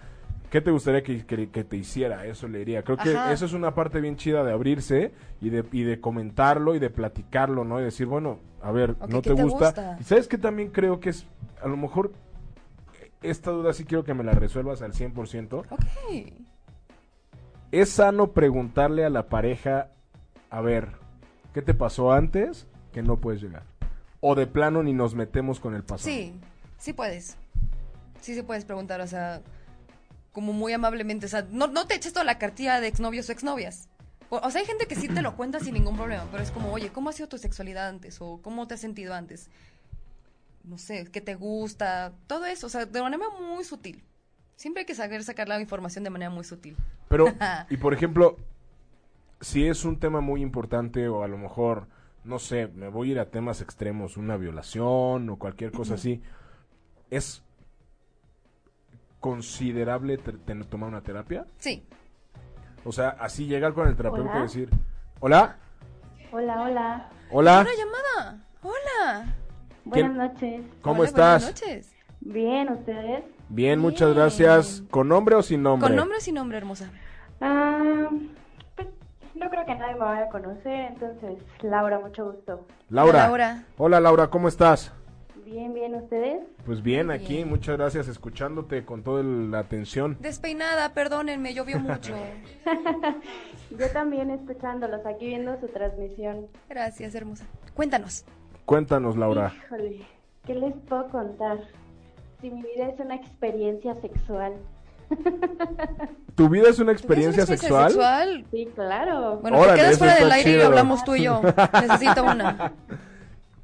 [0.50, 2.26] ¿Qué te gustaría que, que- que te hiciera?
[2.28, 2.84] Eso le diría.
[2.84, 6.76] Creo que eso es una parte bien chida de abrirse y de, y de comentarlo
[6.76, 7.80] y de platicarlo, ¿no?
[7.80, 9.66] Y decir, bueno, a ver, ¿no ¿qué te te gusta?
[9.68, 9.98] gusta?
[10.00, 11.26] Y sabes que también creo que es,
[11.62, 12.12] a lo mejor,
[13.24, 15.54] esta duda sí quiero que me la resuelvas al 100%.
[15.72, 16.34] Ok.
[17.72, 19.90] ¿Es sano preguntarle a la pareja,
[20.52, 20.90] a ver,
[21.54, 23.64] ¿qué te pasó antes que no puedes llegar?
[24.26, 26.10] O de plano ni nos metemos con el pasado.
[26.10, 26.34] Sí,
[26.78, 27.36] sí puedes.
[28.22, 29.42] Sí, sí puedes preguntar, o sea,
[30.32, 31.26] como muy amablemente.
[31.26, 33.90] O sea, no, no te eches toda la cartilla de exnovios o exnovias.
[34.30, 36.52] O, o sea, hay gente que sí te lo cuenta sin ningún problema, pero es
[36.52, 38.22] como, oye, ¿cómo ha sido tu sexualidad antes?
[38.22, 39.50] O ¿cómo te has sentido antes?
[40.64, 42.14] No sé, ¿qué te gusta?
[42.26, 44.06] Todo eso, o sea, de manera muy sutil.
[44.56, 46.78] Siempre hay que saber sacar la información de manera muy sutil.
[47.10, 47.26] Pero,
[47.70, 48.38] y por ejemplo,
[49.42, 51.88] si es un tema muy importante o a lo mejor,
[52.24, 56.22] no sé, me voy a ir a temas extremos, una violación o cualquier cosa así,
[57.10, 57.44] ¿es
[59.20, 60.18] considerable
[60.70, 61.46] tomar una terapia?
[61.58, 61.86] Sí,
[62.86, 64.42] O sea, así llegar con el terapeuta y Hola.
[64.44, 64.70] decir,
[65.22, 65.58] hola,
[66.32, 67.10] Hola, hola.
[67.32, 68.46] hola, una llamada.
[68.62, 69.36] Hola.
[69.86, 70.62] Buenas noches.
[70.82, 71.44] ¿cómo Hola, estás?
[71.44, 71.96] Buenas noches.
[72.22, 73.24] Bien, ¿ustedes?
[73.50, 74.84] Bien, muchas gracias.
[74.90, 75.88] ¿Con nombre o sin nombre?
[75.88, 76.90] Con nombre o sin nombre, hermosa.
[77.42, 78.10] Ah,
[79.36, 82.66] no creo que nadie me vaya a conocer, entonces, Laura, mucho gusto.
[82.90, 83.12] Laura.
[83.12, 83.64] Hola, Laura.
[83.78, 84.92] Hola, Laura, ¿cómo estás?
[85.46, 86.42] Bien, bien, ¿ustedes?
[86.66, 87.50] Pues bien, Muy aquí, bien.
[87.50, 90.18] muchas gracias, escuchándote con toda la atención.
[90.20, 92.14] Despeinada, perdónenme, llovió mucho.
[93.78, 96.48] Yo también escuchándolos, aquí viendo su transmisión.
[96.70, 97.46] Gracias, hermosa.
[97.76, 98.26] Cuéntanos.
[98.66, 99.52] Cuéntanos, Laura.
[99.66, 100.02] Híjole,
[100.46, 101.60] ¿qué les puedo contar?
[102.42, 104.54] Si mi vida es una experiencia sexual.
[106.36, 107.92] ¿Tu vida es una ¿Tuviste experiencia una sexual?
[107.92, 108.46] sexual?
[108.52, 109.38] Sí, claro.
[109.38, 111.42] Bueno, Órale, te quedas fuera del aire y hablamos tú y yo.
[111.82, 112.74] Necesito una.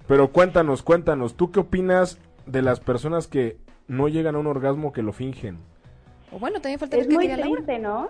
[0.08, 4.92] Pero cuéntanos, cuéntanos, ¿tú qué opinas de las personas que no llegan a un orgasmo
[4.92, 5.58] que lo fingen?
[6.32, 8.10] O bueno, también falta es qué muy triste, ¿no?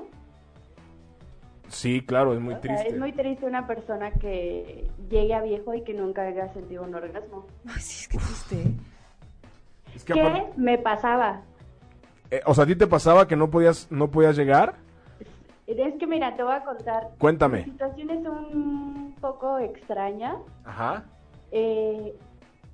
[1.70, 2.88] Sí, claro, es muy O sea, triste.
[2.90, 6.96] es muy triste una persona que llegue a viejo y que nunca haya sentido un
[6.96, 7.46] orgasmo.
[7.68, 8.72] Ay, sí, es que triste.
[9.96, 11.42] Es que ¿Qué aparte- me pasaba?
[12.32, 14.76] Eh, o sea, ¿a ti te pasaba que no podías, no podías llegar?
[15.68, 17.10] Es que mira, te voy a contar.
[17.20, 17.60] Cuéntame.
[17.60, 20.36] Mi situación es un poco extraña.
[20.66, 21.04] Ajá.
[21.52, 22.16] eh,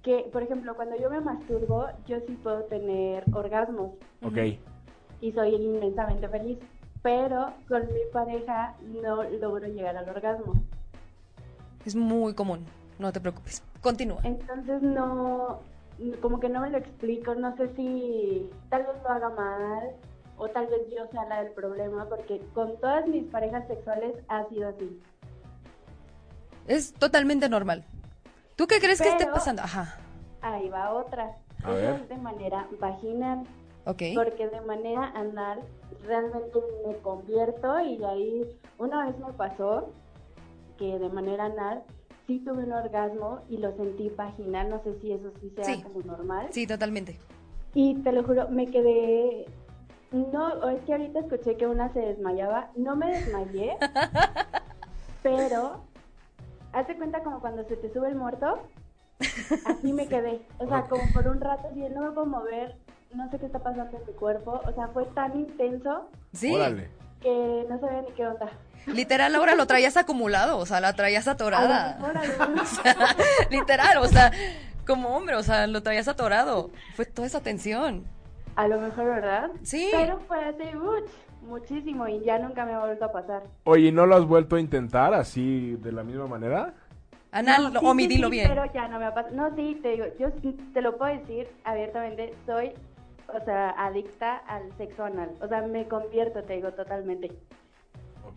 [0.02, 4.38] que, por ejemplo, cuando yo me masturbo, yo sí puedo tener orgasmos Ok.
[5.20, 6.60] y soy inmensamente feliz.
[7.02, 10.54] Pero con mi pareja no logro llegar al orgasmo.
[11.86, 12.66] Es muy común.
[13.00, 13.64] No te preocupes.
[13.82, 14.20] Continúa.
[14.24, 15.60] Entonces no,
[16.22, 19.92] como que no me lo explico, no sé si tal vez lo haga mal
[20.38, 24.44] o tal vez yo sea la del problema, porque con todas mis parejas sexuales ha
[24.50, 25.00] sido así.
[26.68, 27.84] Es totalmente normal.
[28.56, 29.62] ¿Tú qué crees que esté pasando?
[29.62, 29.98] Ajá.
[30.42, 31.36] Ahí va otra.
[31.64, 31.94] A Eso ver.
[32.02, 33.44] es de manera vaginal,
[33.86, 34.02] Ok.
[34.16, 35.60] porque de manera anal
[36.06, 39.92] realmente me convierto y ahí una vez me pasó
[40.78, 41.84] que de manera anal
[42.28, 45.82] sí tuve un orgasmo y lo sentí vaginal, no sé si eso sí sea Sí.
[45.84, 46.48] como normal.
[46.52, 47.20] Sí, totalmente.
[47.74, 49.46] Y te lo juro, me quedé.
[50.12, 52.70] No, o es que ahorita escuché que una se desmayaba.
[52.76, 53.76] No me desmayé,
[55.24, 55.84] pero.
[56.74, 58.60] Hazte cuenta como cuando se te sube el muerto.
[59.66, 60.42] Así me quedé.
[60.60, 62.76] O sea, como por un rato, así no me puedo mover.
[63.14, 64.60] No sé qué está pasando en mi cuerpo.
[64.68, 66.54] O sea, fue tan intenso Sí.
[67.22, 68.50] Que no sabía ni qué onda.
[68.88, 71.98] Literal, ahora lo traías acumulado, o sea, la traías atorada.
[73.50, 74.32] Literal, o sea,
[74.86, 76.70] como hombre, o sea, lo traías atorado.
[76.96, 78.06] Fue toda esa tensión.
[78.56, 79.52] A lo mejor, ¿verdad?
[79.64, 79.90] Sí.
[79.92, 81.10] Pero fue hace much,
[81.42, 83.44] muchísimo y ya nunca me ha vuelto a pasar.
[83.64, 86.74] Oye, ¿y no lo has vuelto a intentar así de la misma manera?
[87.32, 88.48] Anal, No, sí, omidilo sí, sí, bien.
[88.48, 89.36] Pero ya no me ha pasado.
[89.36, 90.32] No, sí, te digo, yo
[90.74, 92.72] te lo puedo decir abiertamente, soy,
[93.28, 95.32] o sea, adicta al sexo anal.
[95.42, 97.32] O sea, me convierto, te digo, totalmente.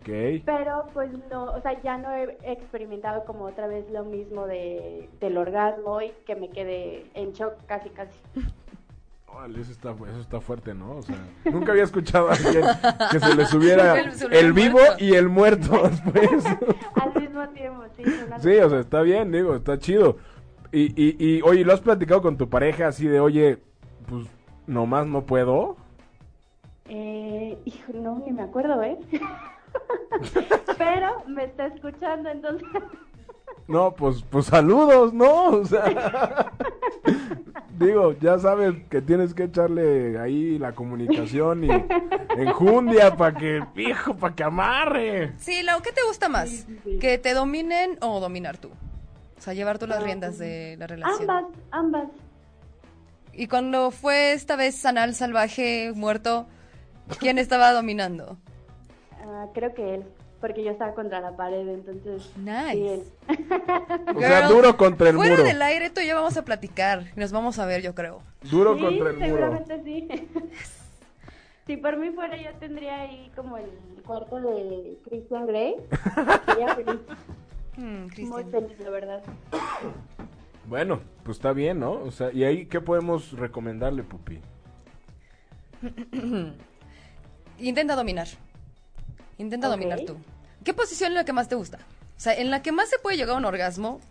[0.01, 0.43] Ok.
[0.45, 5.09] Pero pues no, o sea, ya no he experimentado como otra vez lo mismo de,
[5.19, 8.17] del orgasmo y que me quedé en shock casi, casi.
[9.27, 10.97] Órale, eso está, eso está fuerte, ¿no?
[10.97, 11.15] O sea,
[11.51, 12.63] nunca había escuchado a alguien
[13.11, 15.03] que se le subiera Se le subiera el el vivo muerto.
[15.03, 16.45] y el muerto después.
[16.95, 18.03] Al mismo tiempo, sí.
[18.25, 20.17] una- Sí, o sea, está bien, digo, está chido.
[20.71, 23.59] Y, y, y, oye, ¿lo has platicado con tu pareja así de, oye,
[24.07, 24.25] pues,
[24.65, 25.77] nomás no puedo?
[26.85, 28.97] Eh, hijo, no, ni me acuerdo, ¿eh?
[30.77, 32.67] Pero me está escuchando, entonces...
[33.67, 35.45] No, pues, pues saludos, ¿no?
[35.49, 36.51] O sea,
[37.77, 41.69] digo, ya sabes que tienes que echarle ahí la comunicación y
[42.37, 45.33] enjundia para que, hijo, para que amarre.
[45.37, 46.49] Sí, Lau, ¿qué te gusta más?
[46.49, 46.99] Sí, sí, sí.
[46.99, 48.69] ¿Que te dominen o dominar tú?
[49.37, 51.29] O sea, llevar tú las riendas de la relación.
[51.29, 52.07] Ambas, ambas.
[53.33, 56.47] Y cuando fue esta vez anal salvaje muerto,
[57.19, 58.37] ¿quién estaba dominando?
[59.29, 60.03] Ah, creo que él,
[60.41, 62.31] porque yo estaba contra la pared, entonces...
[62.37, 62.71] Nice.
[62.73, 63.03] Sí, él.
[64.15, 65.43] O sea, Girl, duro contra el Fuera muro.
[65.47, 67.05] del aire, tú y yo vamos a platicar.
[67.15, 68.21] Nos vamos a ver, yo creo.
[68.49, 69.25] Duro Sí, contra el muro.
[69.25, 70.07] seguramente sí.
[71.67, 73.69] si por mí fuera, yo tendría ahí como el
[74.05, 75.75] cuarto de Christian Grey.
[76.45, 76.99] Sería feliz,
[77.77, 79.23] Hmm, muy feliz, la verdad.
[80.65, 81.91] Bueno, pues está bien, ¿no?
[81.93, 84.39] O sea, ¿y ahí qué podemos recomendarle, Pupi?
[87.59, 88.27] Intenta dominar.
[89.39, 90.17] Intenta dominar tú.
[90.63, 91.79] ¿Qué posición es la que más te gusta?
[92.17, 94.01] O sea, en la que más se puede llegar a un orgasmo,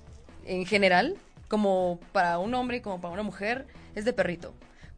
[0.45, 4.55] en general, como para un hombre y como para una mujer, es de perrito.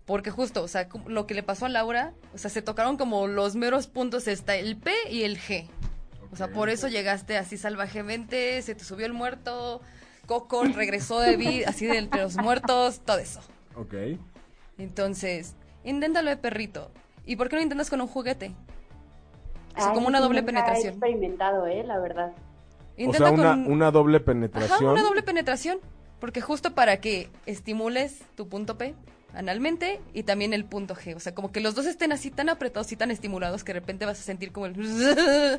[0.07, 3.27] Porque justo, o sea, lo que le pasó a Laura, o sea, se tocaron como
[3.27, 5.69] los meros puntos, está el P y el G.
[6.33, 9.81] O sea, por eso llegaste así salvajemente, se te subió el muerto,
[10.27, 13.41] Coco regresó de vida, así de entre los muertos, todo eso.
[13.75, 13.95] Ok.
[14.79, 16.93] Entonces, inténtalo de perrito.
[17.27, 18.53] ¿Y por qué no intentas con un juguete?
[19.77, 20.93] O sea, Ay, como una doble nunca He penetración.
[20.95, 21.83] experimentado, ¿eh?
[21.85, 22.33] La verdad.
[22.33, 24.91] O Intenta sea, una, con una doble Ajá, penetración.
[24.93, 25.79] una doble penetración.
[26.19, 28.95] Porque justo para que estimules tu punto P
[29.35, 31.17] analmente y también el punto G.
[31.17, 33.81] O sea, como que los dos estén así tan apretados y tan estimulados que de
[33.81, 34.75] repente vas a sentir como el...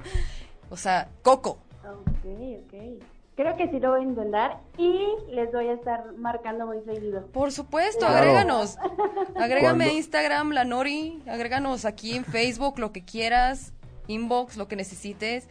[0.70, 1.58] o sea, coco.
[1.84, 2.26] Ok,
[2.66, 3.04] ok.
[3.36, 7.26] Creo que sí lo voy a intentar y les voy a estar marcando muy seguido.
[7.28, 8.18] Por supuesto, Claro.
[8.18, 8.78] agréganos.
[9.36, 11.24] Agrégame a Instagram, la Nori.
[11.28, 13.74] Agréganos aquí en Facebook, lo que quieras.
[14.12, 15.48] Inbox, lo que necesites.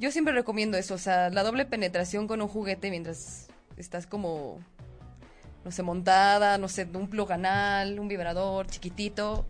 [0.00, 4.58] Yo siempre recomiendo eso, o sea, la doble penetración con un juguete mientras estás como,
[5.64, 9.46] no sé, montada, no sé, un plug anal, un vibrador chiquitito.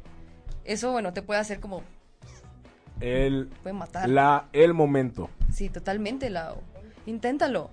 [0.65, 1.83] Eso, bueno, te puede hacer como,
[3.01, 4.09] El, puede matar.
[4.09, 5.31] la, el momento.
[5.53, 6.57] Sí, totalmente, Lau.
[7.07, 7.71] Inténtalo.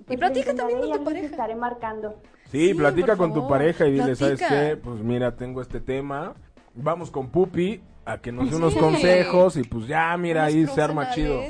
[0.00, 1.26] Y Pues platica también con tu pareja.
[1.26, 2.20] estaré marcando.
[2.50, 4.76] Sí, Sí, platica con tu pareja y dile, ¿sabes qué?
[4.82, 6.34] Pues mira, tengo este tema.
[6.74, 8.78] Vamos con Pupi a que nos dé unos Sí.
[8.78, 11.42] consejos y pues ya, mira, ahí se arma chido.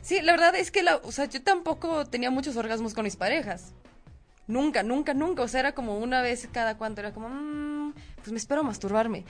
[0.00, 3.16] Sí, la verdad es que, la, o sea, yo tampoco tenía muchos orgasmos con mis
[3.16, 3.72] parejas.
[4.46, 5.42] Nunca, nunca, nunca.
[5.42, 7.00] O sea, era como una vez cada cuanto.
[7.00, 9.24] Era como, "Mm, pues me espero a masturbarme.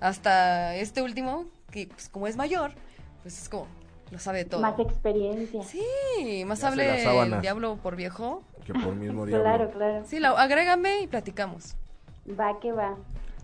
[0.00, 2.72] Hasta este último, que pues como es mayor,
[3.22, 3.66] pues es como,
[4.10, 4.60] lo sabe todo.
[4.60, 5.62] Más experiencia.
[5.64, 8.42] Sí, más Ya la hable el diablo por viejo.
[8.64, 9.44] Que por mismo diablo.
[9.44, 10.04] Claro, claro.
[10.06, 11.74] Sí, Lau, agrégame y platicamos.
[12.38, 12.96] Va que va.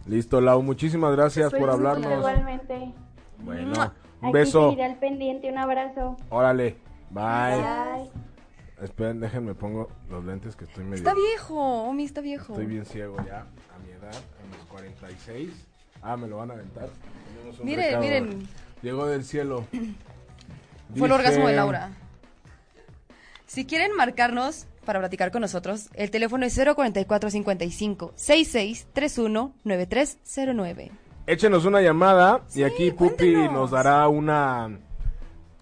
[0.06, 2.18] Listo, Lau, muchísimas gracias por hablarnos.
[2.18, 2.92] Igualmente.
[3.38, 4.74] Bueno, un Aquí beso.
[4.80, 5.50] al pendiente.
[5.50, 6.16] Un abrazo.
[6.30, 6.76] Órale,
[7.10, 7.56] bye.
[7.56, 8.10] Bye.
[8.82, 10.96] Esperen, déjenme pongo los lentes que estoy medio...
[10.96, 12.52] Está viejo, Omi, está viejo.
[12.52, 15.50] Estoy bien ciego ya, a mi edad, a mis 46.
[16.02, 16.90] Ah, me lo van a aventar.
[17.62, 18.02] Miren, recado.
[18.02, 18.48] miren.
[18.82, 19.64] Llegó del cielo.
[20.94, 21.90] Fue el orgasmo de Laura.
[23.46, 30.90] Si quieren marcarnos para platicar con nosotros, el teléfono es 04455 6631 9309.
[31.26, 33.52] Échenos una llamada y aquí Pupi cuéntenos.
[33.52, 34.78] nos dará una,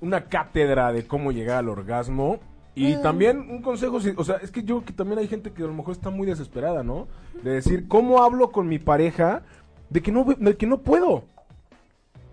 [0.00, 2.38] una cátedra de cómo llegar al orgasmo.
[2.76, 3.02] Y Mm.
[3.02, 5.66] también un consejo, o sea, es que yo creo que también hay gente que a
[5.66, 7.06] lo mejor está muy desesperada, ¿no?
[7.42, 9.42] De decir, ¿cómo hablo con mi pareja
[9.90, 11.22] de que no, de que no puedo?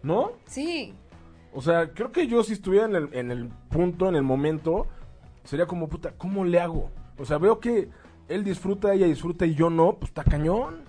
[0.03, 0.31] ¿No?
[0.47, 0.93] Sí,
[1.53, 4.87] O sea, creo que yo si estuviera en el, en el punto, en el momento,
[5.43, 6.91] sería como, puta, ¿cómo le hago?
[7.17, 7.89] O sea, veo que
[8.27, 10.85] él disfruta, ella disfruta y yo no, pues está cañón.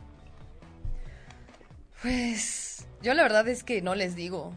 [2.01, 4.53] pues yo la verdad es que no les digo.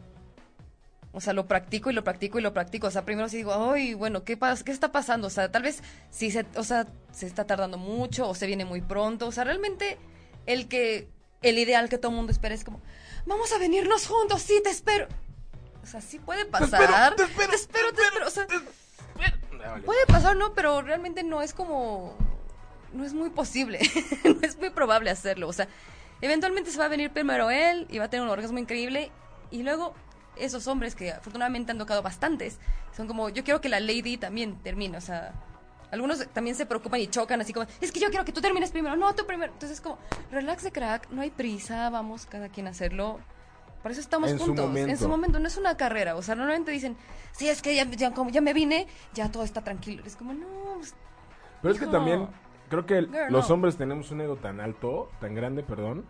[1.11, 2.87] O sea, lo practico y lo practico y lo practico.
[2.87, 5.27] O sea, primero sí digo, ay, bueno, ¿qué, ¿qué está pasando?
[5.27, 8.65] O sea, tal vez sí se, o sea, se está tardando mucho o se viene
[8.65, 9.27] muy pronto.
[9.27, 9.97] O sea, realmente
[10.45, 11.07] el que,
[11.41, 12.81] el ideal que todo el mundo espera es como,
[13.25, 15.07] vamos a venirnos juntos, sí, te espero.
[15.81, 17.15] O sea, sí puede pasar.
[17.15, 18.27] te espero, te espero, te espero.
[18.27, 18.84] O sea, Ah, vale.
[19.85, 20.53] Puede pasar, ¿no?
[20.53, 22.15] Pero realmente no es como...
[22.93, 23.79] No es muy posible.
[24.23, 25.47] no es muy probable hacerlo.
[25.47, 25.67] O sea,
[26.21, 29.11] eventualmente se va a venir primero él y va a tener un orgasmo increíble.
[29.51, 29.93] Y luego
[30.37, 32.59] esos hombres que afortunadamente han tocado bastantes,
[32.95, 34.97] son como, yo quiero que la lady también termine.
[34.97, 35.33] O sea,
[35.91, 38.71] algunos también se preocupan y chocan así como, es que yo quiero que tú termines
[38.71, 38.95] primero.
[38.95, 39.53] No, tú primero.
[39.53, 39.97] Entonces es como,
[40.31, 43.19] relax de crack, no hay prisa, vamos cada quien a hacerlo.
[43.85, 44.75] Por eso estamos En su juntos.
[44.77, 46.15] En su momento no es una carrera.
[46.15, 46.97] O sea, normalmente dicen,
[47.33, 50.01] sí, es que ya, ya, como ya me vine, ya todo está tranquilo.
[50.07, 50.95] Es como, no, pues,
[51.61, 52.27] Pero es que también
[52.67, 53.53] creo que el- Girl, los no.
[53.53, 56.03] hombres tenemos un ego tan alto, tan grande, perdón,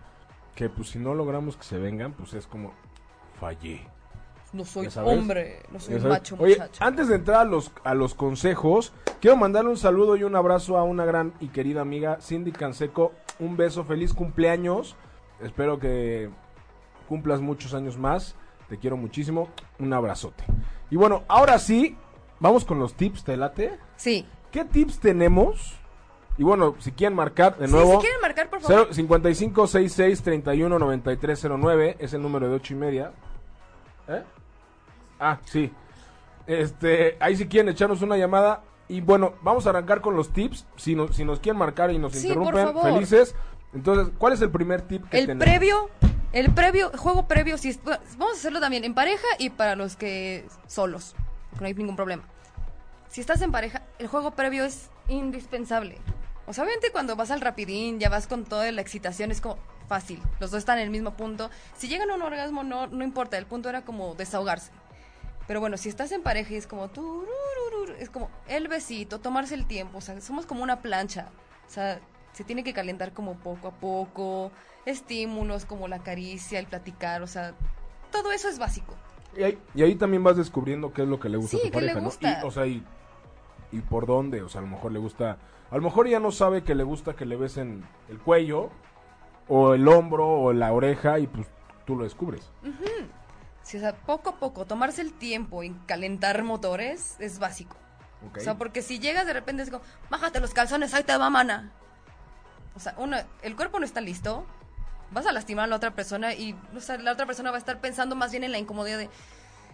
[0.55, 2.71] que pues si no logramos que se vengan, pues es como
[3.41, 3.85] fallé.
[4.53, 6.81] no soy hombre, no soy macho, Oye, muchacho.
[6.81, 10.77] antes de entrar a los, a los consejos, quiero mandarle un saludo y un abrazo
[10.77, 13.11] a una gran y querida amiga, Cindy Canseco.
[13.37, 14.95] Un beso, feliz cumpleaños.
[15.41, 16.29] Espero que
[17.05, 18.35] cumplas muchos años más.
[18.69, 19.49] Te quiero muchísimo.
[19.79, 20.43] Un abrazote.
[20.89, 21.95] Y bueno, ahora sí,
[22.39, 23.77] vamos con los tips, ¿te late?
[23.95, 24.25] Sí.
[24.51, 25.75] ¿Qué tips tenemos?
[26.37, 27.93] Y bueno, si quieren marcar de Sí, nuevo.
[27.93, 28.89] si quieren marcar, por favor.
[28.89, 33.11] 0- 55 66 31 93 09 es el número de ocho y media.
[34.07, 34.23] ¿Eh?
[35.19, 35.71] Ah, sí.
[36.47, 38.63] Este, ahí si quieren echarnos una llamada.
[38.87, 40.67] Y bueno, vamos a arrancar con los tips.
[40.75, 43.33] Si, nos si nos quieren marcar y nos Sí, interrumpen, felices.
[43.73, 45.43] Entonces, ¿cuál es el primer tip que El tenemos?
[45.45, 45.89] previo,
[46.35, 47.79] el previo, juego previo, si
[48.17, 51.15] vamos a hacerlo también en pareja y para los que solos,
[51.61, 52.23] no hay ningún problema.
[53.07, 55.97] Si estás en pareja, el juego previo es indispensable.
[56.45, 59.57] O sea, obviamente cuando vas al rapidín, ya vas con toda la excitación, es como
[59.87, 60.21] fácil.
[60.41, 61.49] Los dos están en el mismo punto.
[61.77, 64.73] Si llegan a un orgasmo, no, no importa, el punto era como desahogarse.
[65.47, 69.55] Pero bueno, si estás en pareja y es como tururururu, es como el besito, tomarse
[69.55, 71.29] el tiempo, o sea, somos como una plancha.
[71.65, 72.01] O sea,
[72.33, 74.51] se tiene que calentar como poco a poco,
[74.85, 77.53] estímulos como la caricia, el platicar, o sea,
[78.11, 78.93] todo eso es básico.
[79.37, 81.65] Y ahí, y ahí también vas descubriendo qué es lo que le gusta Sí, a
[81.65, 82.09] tu pareja, ¿no?
[82.09, 82.83] Y, o sea, y,
[83.71, 85.37] y por dónde, o sea, a lo mejor le gusta,
[85.69, 88.69] a lo mejor ya no sabe que le gusta que le besen el cuello,
[89.47, 91.47] o el hombro, o la oreja, y pues
[91.85, 92.49] tú lo descubres.
[93.61, 97.77] Sí, o sea, poco a poco, tomarse el tiempo en calentar motores es básico.
[98.35, 101.29] O sea, porque si llegas de repente es como, bájate los calzones, ahí te va,
[101.29, 101.71] mana.
[102.75, 104.45] O sea, uno, el cuerpo no está listo,
[105.11, 107.59] vas a lastimar a la otra persona y o sea, la otra persona va a
[107.59, 109.09] estar pensando más bien en la incomodidad de,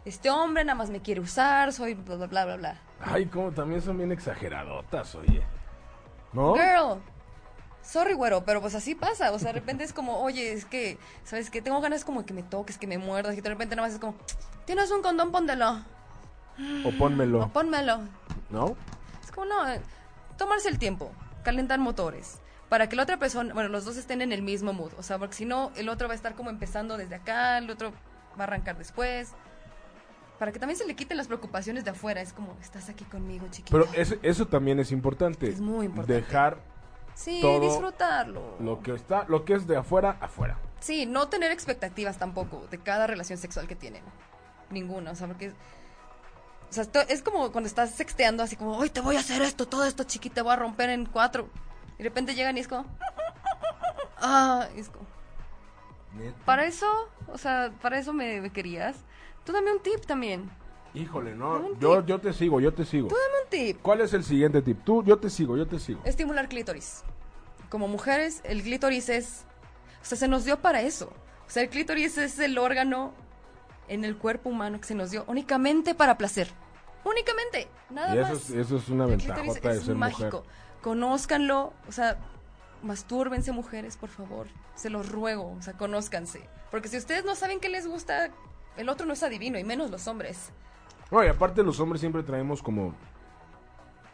[0.06, 2.82] este hombre nada más me quiere usar, soy bla, bla, bla, bla, bla.
[3.00, 5.44] Ay, como también son bien exageradotas, oye.
[6.34, 6.56] ¿No?
[6.56, 7.02] Girl,
[7.84, 9.32] sorry, güero, pero pues así pasa.
[9.32, 11.62] O sea, de repente es como, oye, es que, ¿sabes qué?
[11.62, 14.00] Tengo ganas como que me toques, que me muerdas, y de repente nada más es
[14.00, 14.16] como,
[14.66, 15.84] tienes un condón, póntelo.
[16.86, 18.02] O pónmelo, O pónmelo.
[18.50, 18.76] ¿no?
[19.24, 19.82] Es como, no, eh,
[20.38, 21.12] tomarse el tiempo,
[21.44, 22.41] calentar motores.
[22.72, 24.94] Para que la otra persona, bueno, los dos estén en el mismo mood.
[24.98, 27.70] O sea, porque si no, el otro va a estar como empezando desde acá, el
[27.70, 27.92] otro
[28.40, 29.34] va a arrancar después.
[30.40, 32.22] Para que también se le quiten las preocupaciones de afuera.
[32.22, 33.78] Es como, estás aquí conmigo, chiquita.
[33.78, 35.50] Pero ese- eso también es importante.
[35.50, 36.14] Es muy importante.
[36.22, 36.60] Dejar
[37.14, 38.56] sí, todo disfrutarlo.
[38.62, 40.58] lo que está, lo que es de afuera, afuera.
[40.80, 44.02] Sí, no tener expectativas tampoco de cada relación sexual que tienen.
[44.70, 45.50] Ninguna, o sea, porque...
[45.50, 49.42] O sea, esto- es como cuando estás sexteando así como, hoy te voy a hacer
[49.42, 51.50] esto, todo esto chiquito, te voy a romper en cuatro.
[52.02, 52.86] Y de repente llegan y es como...
[54.24, 55.06] Ah, es como...
[56.46, 56.88] Para eso,
[57.32, 58.96] o sea, para eso me, me querías.
[59.46, 60.50] Tú dame un tip también.
[60.96, 61.78] Híjole, no.
[61.80, 63.08] Yo, yo te sigo, yo te sigo.
[63.08, 63.82] Tú dame un tip.
[63.84, 64.84] ¿Cuál es el siguiente tip?
[64.84, 66.02] Tú, yo te sigo, yo te sigo.
[66.04, 67.04] Estimular clítoris.
[67.70, 69.46] Como mujeres, el clítoris es...
[70.02, 71.14] O sea, se nos dio para eso.
[71.48, 73.14] O sea, el clítoris es el órgano
[73.88, 76.48] en el cuerpo humano que se nos dio únicamente para placer.
[77.04, 78.50] Únicamente, nada Y eso más.
[78.50, 80.38] es, eso es una ventajota de es ser mágico.
[80.38, 80.62] mujer.
[80.82, 82.18] Conózcanlo, o sea,
[82.84, 84.48] mastúrbense mujeres, por favor.
[84.76, 86.42] Se los ruego, o sea, conózcanse.
[86.72, 88.30] Porque si ustedes no saben qué les gusta,
[88.78, 90.52] el otro no es adivino, y menos los hombres.
[91.12, 92.96] No, y aparte los hombres siempre traemos como...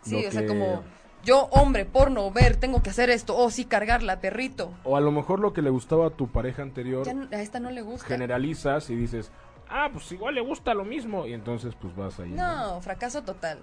[0.01, 0.83] Sí, o sea, que- como
[1.23, 3.35] yo, hombre, porno, ver, tengo que hacer esto.
[3.35, 4.71] Oh, sí, cargarla, perrito.
[4.83, 7.41] O a lo mejor lo que le gustaba a tu pareja anterior, Ya no- a
[7.41, 8.07] esta no le gusta.
[8.07, 9.31] generalizas y dices,
[9.69, 11.25] ah, pues igual le gusta lo mismo.
[11.25, 12.29] Y entonces pues vas ahí.
[12.31, 13.59] No, fracaso total.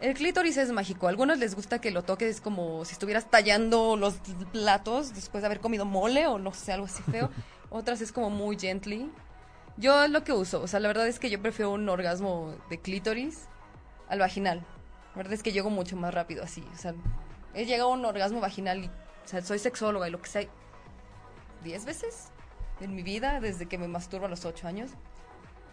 [0.00, 1.06] El clítoris es mágico.
[1.06, 4.14] A algunos les gusta que lo toques como si estuvieras tallando los
[4.52, 7.30] platos después de haber comido mole o no sé, algo así feo.
[7.70, 9.10] Otras es como muy gently.
[9.76, 10.62] Yo es lo que uso.
[10.62, 13.46] O sea, la verdad es que yo prefiero un orgasmo de clítoris
[14.08, 14.64] al vaginal.
[15.12, 16.64] La verdad es que llego mucho más rápido así.
[16.74, 16.94] O sea,
[17.54, 20.48] he llegado a un orgasmo vaginal y, o sea, soy sexóloga y lo que sea,
[21.62, 22.30] diez veces
[22.80, 24.90] en mi vida desde que me masturbo a los ocho años.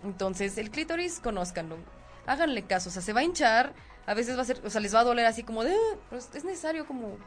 [0.03, 1.77] Entonces, el clítoris, conózcanlo.
[2.25, 2.89] Háganle caso.
[2.89, 3.73] O sea, se va a hinchar.
[4.05, 5.73] A veces va a ser, o sea, les va a doler así como de.
[5.73, 7.17] "Ah", pero es es necesario como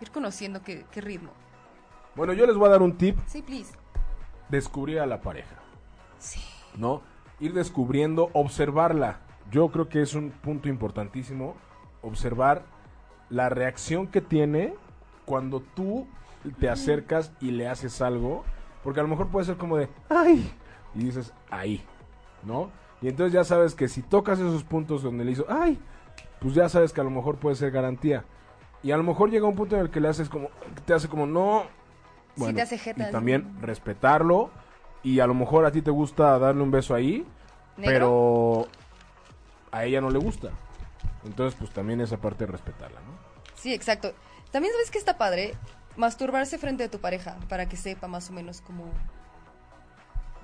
[0.00, 1.30] ir conociendo qué, qué ritmo.
[2.14, 3.18] Bueno, yo les voy a dar un tip.
[3.26, 3.72] Sí, please.
[4.48, 5.56] Descubrir a la pareja.
[6.18, 6.40] Sí.
[6.76, 7.02] ¿no?
[7.40, 9.20] Ir descubriendo, observarla.
[9.50, 11.56] Yo creo que es un punto importantísimo
[12.02, 12.62] observar
[13.28, 14.74] la reacción que tiene
[15.24, 16.06] cuando tú
[16.58, 18.44] te acercas y le haces algo,
[18.82, 20.50] porque a lo mejor puede ser como de, ay,
[20.94, 21.84] y dices, ahí,
[22.42, 22.70] ¿no?
[23.02, 25.78] Y entonces ya sabes que si tocas esos puntos donde le hizo, ay,
[26.40, 28.24] pues ya sabes que a lo mejor puede ser garantía.
[28.82, 30.48] Y a lo mejor llega un punto en el que le haces como,
[30.86, 31.64] te hace como, no.
[32.36, 33.08] Sí, te hace jeta.
[33.08, 34.50] Y también respetarlo.
[35.02, 37.26] Y a lo mejor a ti te gusta darle un beso ahí,
[37.76, 37.92] ¿Negro?
[37.92, 38.68] pero
[39.70, 40.50] a ella no le gusta.
[41.24, 43.18] Entonces, pues también esa parte de respetarla, ¿no?
[43.54, 44.12] Sí, exacto.
[44.50, 45.54] También sabes que está padre
[45.96, 48.90] masturbarse frente a tu pareja para que sepa más o menos como.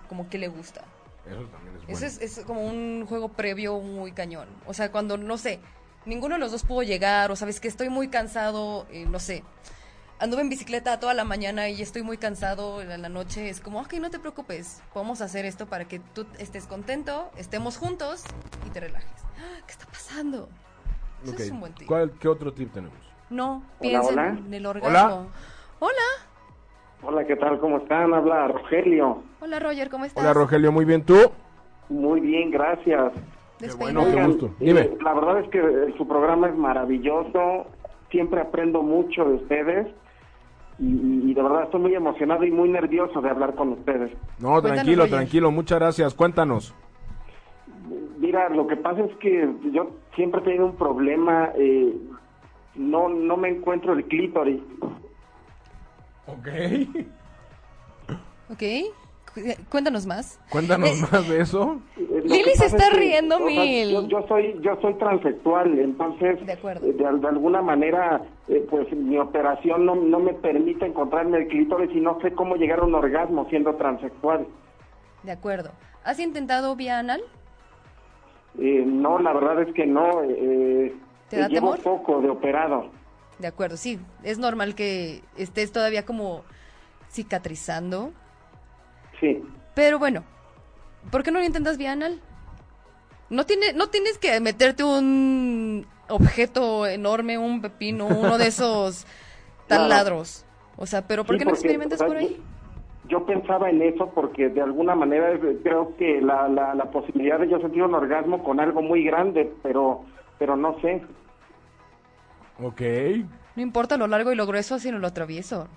[0.08, 0.82] como qué le gusta.
[1.26, 1.98] Eso también es bueno.
[1.98, 4.48] Eso es, es como un juego previo muy cañón.
[4.66, 5.60] O sea, cuando, no sé,
[6.06, 9.42] ninguno de los dos pudo llegar, o sabes que estoy muy cansado, eh, no sé,
[10.18, 13.80] anduve en bicicleta toda la mañana y estoy muy cansado en la noche, es como,
[13.80, 18.24] ok, no te preocupes, podemos hacer esto para que tú estés contento, estemos juntos
[18.66, 19.10] y te relajes.
[19.38, 19.60] ¡Ah!
[19.66, 20.48] ¿Qué está pasando?
[21.24, 21.86] Eso es un buen tip.
[21.88, 22.96] ¿cuál- ¿Qué otro tip tenemos?
[23.28, 24.28] No, piensen hola.
[24.28, 25.26] en el orgasmo.
[25.80, 25.92] Hola.
[27.02, 27.58] Hola, ¿qué tal?
[27.60, 28.14] ¿Cómo están?
[28.14, 29.22] Habla Rogelio.
[29.40, 30.22] Hola, Roger, ¿cómo estás?
[30.22, 31.30] Hola, Rogelio, muy bien, ¿tú?
[31.88, 33.12] Muy bien, gracias.
[33.78, 34.50] Bueno, qué gusto.
[34.60, 34.80] Dime.
[34.80, 37.66] eh, la verdad es que eh, su programa es maravilloso.
[38.10, 39.86] Siempre aprendo mucho de ustedes.
[40.78, 44.12] Y, de verdad estoy muy emocionado y muy nervioso de hablar con ustedes.
[44.38, 46.12] No, tranquilo, tranquilo, muchas gracias.
[46.14, 46.74] Cuéntanos.
[48.18, 51.50] Mira, lo que pasa es que yo siempre he tenido un problema.
[51.56, 51.94] eh,
[52.74, 54.60] no, no me encuentro el clítoris.
[56.26, 56.48] Ok.
[58.50, 58.62] Ok,
[59.34, 59.40] Cu-
[59.70, 60.38] Cuéntanos más.
[60.50, 61.80] Cuéntanos Eh, más de eso.
[62.26, 63.90] Eh, Lili se está es que, riendo sea, mil.
[63.90, 66.86] yo, yo soy yo soy transexual, entonces De acuerdo.
[66.86, 71.48] eh, de, de alguna manera eh, pues mi operación no, no me permite encontrarme el
[71.48, 74.46] clítoris y no sé cómo llegar a un orgasmo siendo transexual.
[75.22, 75.70] De acuerdo.
[76.04, 77.20] ¿Has intentado vía anal?
[78.58, 80.22] Eh, no, la verdad es que no.
[80.24, 80.94] eh,
[81.28, 81.82] ¿Te da eh, llevo temor?
[81.82, 82.86] poco de operado.
[83.38, 83.98] De acuerdo, sí.
[84.22, 86.42] Es normal que estés todavía como
[87.10, 88.12] cicatrizando.
[89.20, 89.42] Sí.
[89.74, 90.24] Pero bueno,
[91.10, 92.20] ¿por qué no lo intentas vía anal?
[93.30, 99.06] No, tiene, no tienes que meterte un objeto enorme, un pepino, uno de esos
[99.66, 100.46] taladros.
[100.76, 102.36] O sea, pero ¿por Sí, qué no porque, experimentas o sea, por ahí?
[103.04, 106.90] Yo, yo pensaba en eso porque de alguna manera eh, creo que la, la, la
[106.90, 110.04] posibilidad de yo sentir un orgasmo con algo muy grande, pero
[110.38, 111.02] pero no sé.
[112.62, 112.82] Ok.
[113.56, 115.68] No importa lo largo y lo grueso, sino lo travieso.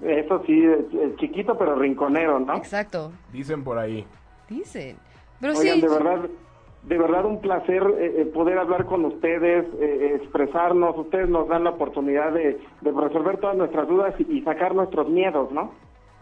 [0.00, 2.56] Eso sí, es, es chiquito pero rinconero, ¿no?
[2.56, 3.12] Exacto.
[3.32, 4.06] Dicen por ahí.
[4.52, 4.96] Dicen.
[5.40, 5.80] Pero Oigan, sí.
[5.80, 6.20] de verdad,
[6.84, 10.96] de verdad un placer eh, eh, poder hablar con ustedes, eh, expresarnos.
[10.98, 15.08] Ustedes nos dan la oportunidad de, de resolver todas nuestras dudas y, y sacar nuestros
[15.08, 15.72] miedos, ¿no?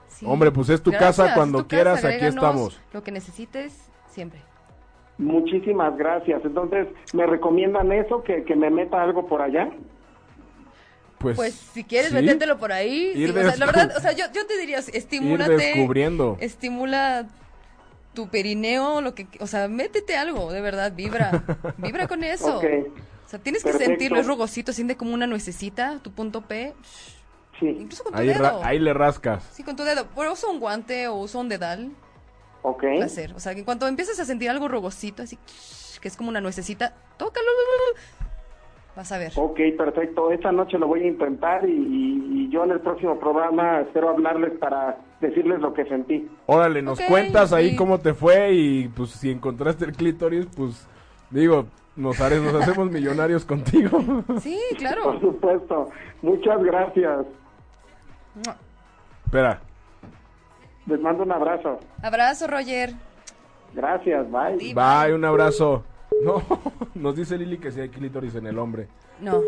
[0.08, 0.26] sí.
[0.28, 2.80] Hombre, pues es tu casa, cuando tu quieras, aquí estamos.
[2.92, 4.40] Lo que necesites, siempre.
[5.18, 6.40] Muchísimas gracias.
[6.44, 8.22] Entonces, ¿me recomiendan eso?
[8.24, 9.70] ¿Que, que me meta algo por allá?
[11.18, 12.14] Pues, Pues si quieres, sí.
[12.14, 13.12] métetelo por ahí.
[13.14, 15.52] Ir sí, o sea, la verdad, o sea, yo, yo te diría, Ir estimúlate.
[15.52, 16.38] descubriendo.
[16.40, 17.28] Estimula
[18.24, 21.42] tu perineo, lo que, o sea, métete algo, de verdad, vibra.
[21.78, 22.58] Vibra con eso.
[22.58, 22.64] Ok.
[23.26, 23.90] O sea, tienes que Perfecto.
[23.90, 26.74] sentirlo, es rugosito, siente como una nuececita, tu punto P,
[27.58, 27.66] Sí.
[27.66, 28.42] incluso con tu Ahí, dedo.
[28.42, 29.44] ra- ahí le rascas.
[29.52, 30.06] Sí, con tu dedo.
[30.16, 31.90] Pero usa un guante o usa un dedal,
[32.62, 32.80] Ok.
[32.96, 33.32] placer.
[33.34, 35.38] O sea, que en cuanto empieces a sentir algo rugosito, así,
[36.00, 37.46] que es como una nuececita, tócalo.
[38.96, 39.32] Vas a ver.
[39.36, 40.30] Ok, perfecto.
[40.32, 44.10] Esta noche lo voy a intentar y, y- y yo en el próximo programa espero
[44.10, 46.28] hablarles para decirles lo que sentí.
[46.46, 47.76] Órale, nos cuentas ahí sí.
[47.76, 50.86] cómo te fue y pues si encontraste el clítoris, pues
[51.30, 51.66] digo,
[51.96, 53.98] nos, haré- nos hacemos millonarios contigo.
[54.40, 55.20] Sí, Por claro.
[55.20, 55.88] supuesto.
[56.22, 57.26] Muchas gracias.
[59.26, 59.60] Espera,
[60.86, 61.78] Les mando un abrazo.
[62.02, 62.92] Abrazo, Roger.
[63.74, 64.58] Gracias, bye.
[64.58, 64.74] Sí.
[64.74, 65.84] bye, un abrazo.
[66.24, 66.42] No,
[66.94, 68.88] nos dice Lili que si hay clítoris en el hombre.
[69.20, 69.40] No,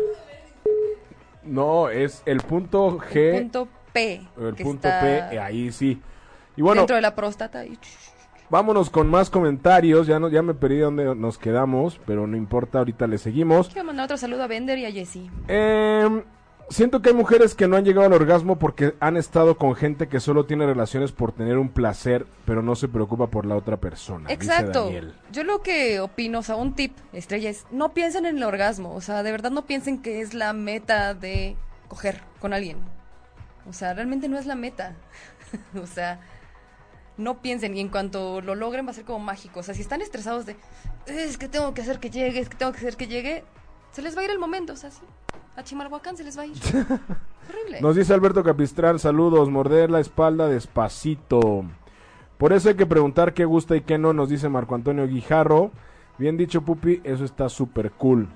[1.43, 4.21] No, es el punto G, punto P.
[4.39, 6.01] el que punto está P, eh, ahí sí.
[6.55, 7.65] Y bueno, dentro de la próstata.
[7.65, 7.77] y-
[8.49, 10.05] vámonos con más comentarios.
[10.07, 13.69] Ya, no, ya me perdí dónde nos quedamos, pero no importa, ahorita le seguimos.
[13.69, 15.31] Quiero mandar otro saludo a Bender y a Jessie.
[15.47, 16.23] Eh,
[16.69, 20.07] siento que hay mujeres que no han llegado al orgasmo porque han estado con gente
[20.07, 23.77] que solo tiene relaciones por tener un placer, pero no se preocupa por la otra
[23.77, 24.29] persona.
[24.29, 24.85] dice Exacto.
[24.85, 25.13] Daniel.
[25.31, 28.93] Yo lo que opino, o sea, un tip, estrella, es no piensen en el orgasmo.
[28.93, 31.55] O sea, de verdad no piensen que es la meta de
[31.87, 32.77] coger con alguien.
[33.67, 34.95] O sea, realmente no es la meta.
[35.81, 36.19] o sea,
[37.17, 39.59] no piensen y en cuanto lo logren va a ser como mágico.
[39.59, 40.55] O sea, si están estresados de,
[41.05, 43.43] es que tengo que hacer que llegue, es que tengo que hacer que llegue,
[43.91, 44.73] se les va a ir el momento.
[44.73, 45.01] O sea, sí.
[45.55, 46.57] A Chimalhuacán se les va a ir.
[47.49, 47.81] Horrible.
[47.81, 51.65] Nos dice Alberto Capistrán, saludos, morder la espalda despacito.
[52.37, 55.71] Por eso hay que preguntar qué gusta y qué no, nos dice Marco Antonio Guijarro.
[56.17, 58.27] Bien dicho, Pupi, eso está súper cool.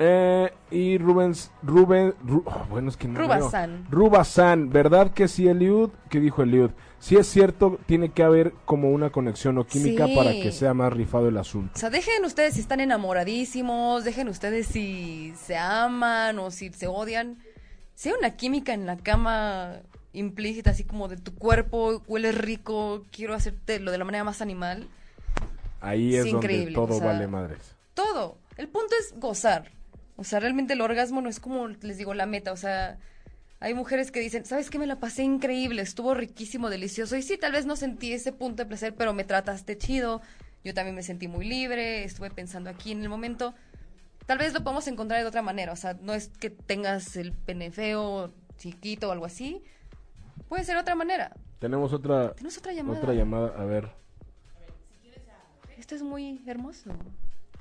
[0.00, 3.82] Eh, y Rubens, Rubén, Ru- oh, bueno, es que no Rubazán.
[3.82, 3.86] leo.
[3.90, 5.90] Rubazán, ¿verdad que sí, Eliud?
[6.08, 6.70] ¿Qué dijo Eliud?
[7.00, 10.14] Si es cierto, tiene que haber como una conexión o química Sí.
[10.14, 11.72] para que sea más rifado el asunto.
[11.74, 16.86] O sea, dejen ustedes si están enamoradísimos, dejen ustedes si se aman o si se
[16.86, 17.38] odian.
[17.94, 19.80] Si hay una química en la cama
[20.12, 24.40] implícita, así como de tu cuerpo, huele rico, quiero hacerte lo de la manera más
[24.42, 24.86] animal.
[25.80, 27.74] Ahí es Sí, donde todo o sea, vale madres.
[27.94, 28.38] Todo.
[28.56, 29.70] El punto es gozar.
[30.18, 32.50] O sea, realmente el orgasmo no es como les digo la meta.
[32.50, 32.98] O sea,
[33.60, 34.76] hay mujeres que dicen, ¿sabes qué?
[34.76, 37.16] Me la pasé increíble, estuvo riquísimo, delicioso.
[37.16, 40.20] Y sí, tal vez no sentí ese punto de placer, pero me trataste chido.
[40.64, 43.54] Yo también me sentí muy libre, estuve pensando aquí en el momento.
[44.26, 45.72] Tal vez lo podemos encontrar de otra manera.
[45.72, 49.62] O sea, no es que tengas el pene feo, chiquito o algo así.
[50.48, 51.32] Puede ser otra manera.
[51.60, 52.98] Tenemos otra, Tenemos otra llamada.
[52.98, 53.88] otra llamada, a ver.
[55.78, 56.90] Esto es muy hermoso.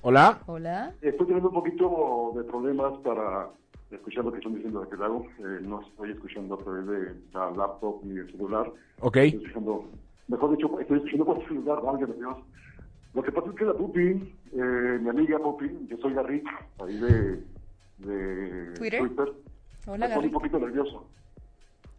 [0.10, 0.39] Hola.
[0.45, 0.93] Hola.
[1.01, 3.49] Estoy teniendo un poquito de problemas para
[3.91, 5.26] escuchar lo que están diciendo de aquel lado.
[5.38, 8.72] Eh, no estoy escuchando a través de la laptop ni el celular.
[9.01, 9.18] Ok.
[9.18, 9.84] Estoy escuchando,
[10.30, 12.38] mejor dicho, estoy escuchando por el celular, válgame Dios.
[13.16, 13.99] Lo que pasa es que la Pupi,
[14.53, 16.47] eh, mi amiga Pupi, yo soy Garrick,
[16.80, 17.43] ahí de,
[17.97, 19.01] de ¿Twitter?
[19.03, 19.10] me
[19.91, 20.28] Hola, pone Gary.
[20.28, 21.05] un poquito nervioso.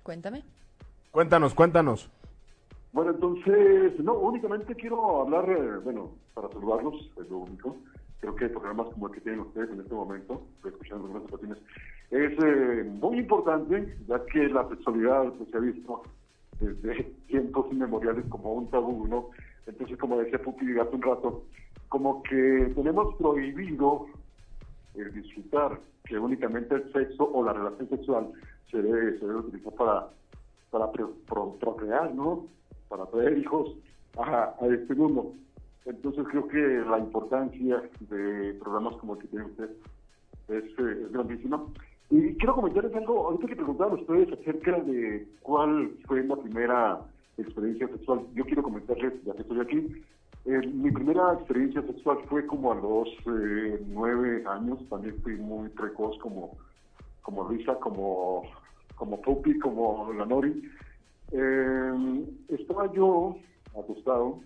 [0.02, 0.44] Cuéntame.
[1.10, 2.08] Cuéntanos, cuéntanos.
[2.90, 7.76] Bueno, entonces, no, únicamente quiero hablar, eh, bueno, para saludarlos, es lo único.
[8.20, 11.58] Creo que programas como el que tienen ustedes en este momento, escuchando algunas ocasiones,
[12.10, 16.02] es eh, muy importante, ya que la sexualidad pues, se ha visto
[16.60, 19.28] desde tiempos inmemoriales como un tabú, ¿no?
[19.66, 21.44] Entonces, como decía Pupi hace un rato,
[21.88, 24.06] como que tenemos prohibido
[24.94, 28.32] el disfrutar, que únicamente el sexo o la relación sexual
[28.70, 30.08] se debe, se debe utilizar para,
[30.70, 32.46] para pro- pro- procrear, ¿no?
[32.88, 33.76] Para traer hijos
[34.16, 35.34] a, a este mundo.
[35.84, 36.58] Entonces creo que
[36.88, 39.70] la importancia de programas como el que tiene usted
[40.48, 41.62] es, eh, es grandísima.
[42.10, 47.00] Y quiero comentarles algo, ahorita que preguntaban ustedes acerca de cuál fue la primera
[47.36, 50.02] experiencia sexual, yo quiero comentarles, ya que estoy aquí,
[50.46, 55.68] eh, mi primera experiencia sexual fue como a los eh, nueve años, también fui muy
[55.68, 56.56] precoz como,
[57.20, 58.44] como Luisa, como,
[58.96, 60.62] como Pupi, como la Nori.
[61.32, 63.36] Eh, estaba yo
[63.78, 64.40] acostado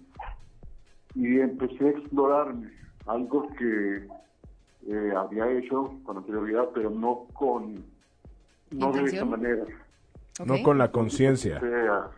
[1.14, 2.70] y empecé a explorarme,
[3.06, 4.06] algo que
[4.86, 7.84] eh, había hecho con anterioridad, pero no con,
[8.70, 9.64] no de esa manera.
[10.44, 11.56] No con la conciencia.
[11.56, 12.10] Empecé a,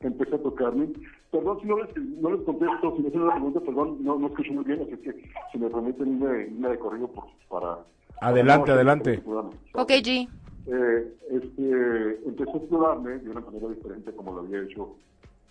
[0.00, 0.88] empecé a tocarme.
[1.30, 4.26] Perdón si no les, no les contesto, si me hacen una pregunta, perdón, no, no
[4.26, 7.78] escucho muy bien, así que si me permiten irme, irme de corrido por, para...
[8.20, 9.18] Adelante, para adelante.
[9.18, 9.50] programa.
[9.72, 10.28] Ok, G.
[10.66, 14.94] Eh, este, empecé a explorarme de una manera diferente como lo había hecho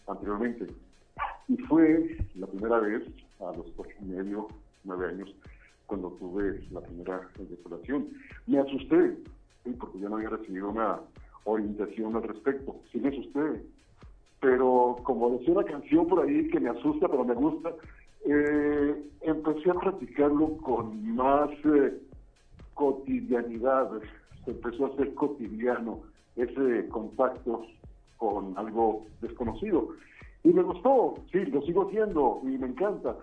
[0.08, 0.68] anteriormente.
[1.48, 3.04] Y fue la primera vez,
[3.40, 4.48] a los ocho y medio,
[4.84, 5.34] nueve años,
[5.88, 8.08] cuando tuve la primera eyaculación.
[8.48, 9.18] Me asusté,
[9.64, 9.76] ¿sí?
[9.80, 11.00] porque ya no había recibido una
[11.44, 12.76] orientación al respecto.
[12.92, 13.62] Sí es usted.
[14.40, 17.72] Pero como decía una canción por ahí que me asusta, pero me gusta,
[18.26, 21.98] eh, empecé a practicarlo con más eh,
[22.74, 23.90] cotidianidad.
[24.46, 26.00] Se empezó a hacer cotidiano
[26.36, 27.66] ese contacto
[28.18, 29.90] con algo desconocido.
[30.44, 33.16] Y me gustó, sí, lo sigo haciendo y me encanta.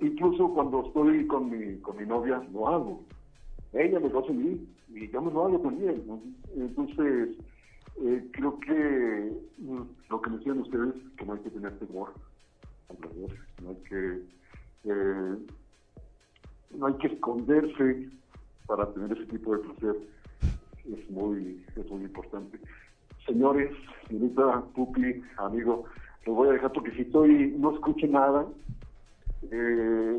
[0.00, 3.00] Incluso cuando estoy con mi, con mi novia, lo hago.
[3.72, 6.02] Ella me lo hace a mí y yo me lo hago también.
[6.56, 7.36] Entonces,
[8.02, 12.12] eh, creo que mm, lo que me decían ustedes, que no hay que tener temor
[12.88, 12.96] al
[13.62, 14.22] no hay que,
[14.84, 15.36] eh,
[16.76, 18.08] no hay que esconderse
[18.66, 19.96] para tener ese tipo de placer,
[20.84, 22.58] es muy, es muy importante.
[23.26, 23.70] Señores,
[24.08, 25.84] señorita Pupi, amigo,
[26.26, 28.46] lo voy a dejar porque si estoy, no escucho nada,
[29.50, 30.18] eh,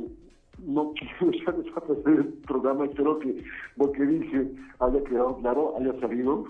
[0.59, 3.43] no quiero ya desaparecer el programa, espero que
[3.77, 6.45] lo que dije haya quedado claro, haya salido.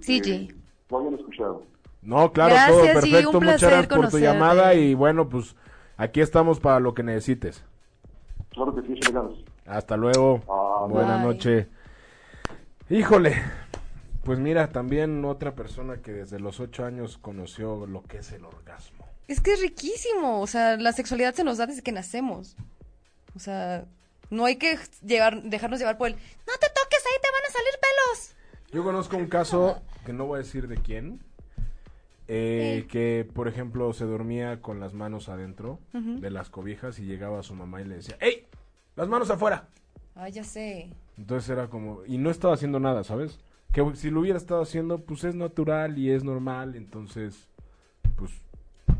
[0.00, 0.48] Sí, Jay.
[0.90, 1.62] Lo hayan escuchado.
[2.02, 3.40] No, claro, Gracias, todo sí, perfecto.
[3.40, 5.54] Muchas gracias por tu llamada y bueno, pues
[5.96, 7.64] aquí estamos para lo que necesites.
[8.50, 8.98] Claro que sí.
[9.66, 10.40] Hasta luego.
[10.48, 11.66] Ah, Buenas noches.
[12.88, 13.34] Híjole.
[14.24, 18.44] Pues mira, también otra persona que desde los ocho años conoció lo que es el
[18.44, 19.06] orgasmo.
[19.28, 20.40] Es que es riquísimo.
[20.40, 22.56] O sea, la sexualidad se nos da desde que nacemos.
[23.34, 23.86] O sea,
[24.28, 26.14] no hay que llevar, dejarnos llevar por el.
[26.14, 28.34] No te toques, ahí te van a salir pelos.
[28.72, 31.20] Yo conozco un caso que no voy a decir de quién,
[32.28, 37.40] eh, que por ejemplo se dormía con las manos adentro de las cobijas y llegaba
[37.40, 38.46] a su mamá y le decía, ¡Ey!
[38.94, 39.66] Las manos afuera.
[40.14, 40.90] Ay, ya sé.
[41.16, 43.38] Entonces era como, y no estaba haciendo nada, ¿sabes?
[43.72, 47.48] Que si lo hubiera estado haciendo, pues es natural y es normal, entonces,
[48.16, 48.32] pues,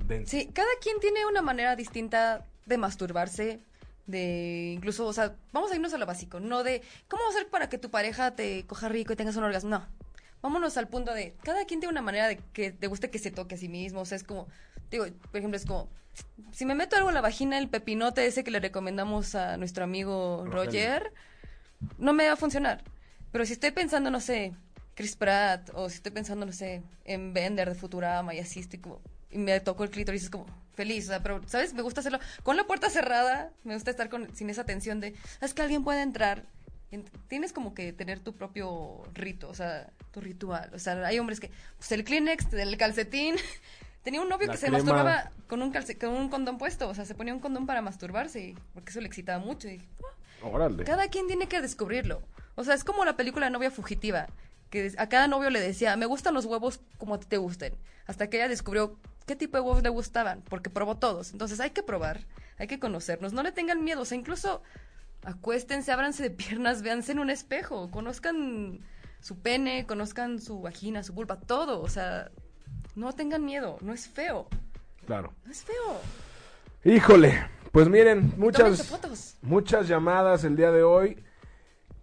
[0.07, 0.31] dense.
[0.31, 3.61] Sí, cada quien tiene una manera distinta de masturbarse,
[4.07, 7.69] de incluso, o sea, vamos a irnos a lo básico, no de cómo hacer para
[7.69, 9.87] que tu pareja te coja rico y tengas un orgasmo, no.
[10.43, 13.31] Vámonos al punto de cada quien tiene una manera de que te guste que se
[13.31, 14.47] toque a sí mismo, o sea, es como,
[14.91, 15.89] digo, por ejemplo, es como
[16.53, 19.85] si me meto algo en la vagina, el pepinote ese que le recomendamos a nuestro
[19.85, 20.45] amigo.
[20.47, 21.13] Roger,
[21.99, 22.83] no me va a funcionar.
[23.33, 24.53] Pero si estoy pensando, no sé,
[24.95, 28.79] Chris Pratt, o si estoy pensando, no sé, en Bender de Futurama y así, estoy
[28.81, 29.01] como,
[29.31, 31.73] y me toco el clítoris, es como feliz, o sea, pero, ¿sabes?
[31.75, 35.15] Me gusta hacerlo con la puerta cerrada, me gusta estar con, sin esa tensión de,
[35.41, 36.45] es que alguien puede entrar.
[36.91, 40.71] Ent- Tienes como que tener tu propio rito, o sea, tu ritual.
[40.75, 43.37] O sea, hay hombres que, pues el Kleenex, el calcetín.
[44.03, 46.95] Tenía un novio La que se masturbaba con un, calce- con un condón puesto, o
[46.95, 49.69] sea, se ponía un condón para masturbarse, porque eso le excitaba mucho.
[49.69, 49.81] Y,
[50.43, 50.85] Órale.
[50.85, 52.23] cada quien tiene que descubrirlo.
[52.55, 54.27] O sea, es como la película Novia Fugitiva,
[54.71, 57.75] que a cada novio le decía, me gustan los huevos como a ti te gusten.
[58.07, 61.33] Hasta que ella descubrió qué tipo de huevos le gustaban, porque probó todos.
[61.33, 62.27] Entonces hay que probar,
[62.59, 64.03] hay que conocernos, no le tengan miedo.
[64.03, 64.63] O sea, incluso
[65.25, 68.81] acuéstense, ábranse de piernas, véanse en un espejo, conozcan
[69.21, 71.81] su pene, conozcan su vagina, su vulva, todo.
[71.83, 72.31] O sea,
[72.95, 74.49] no tengan miedo, no es feo,
[75.07, 75.33] Claro.
[75.45, 76.01] no es feo.
[76.85, 79.37] Híjole, pues miren, muchas, fotos.
[79.43, 81.23] muchas llamadas el día de hoy,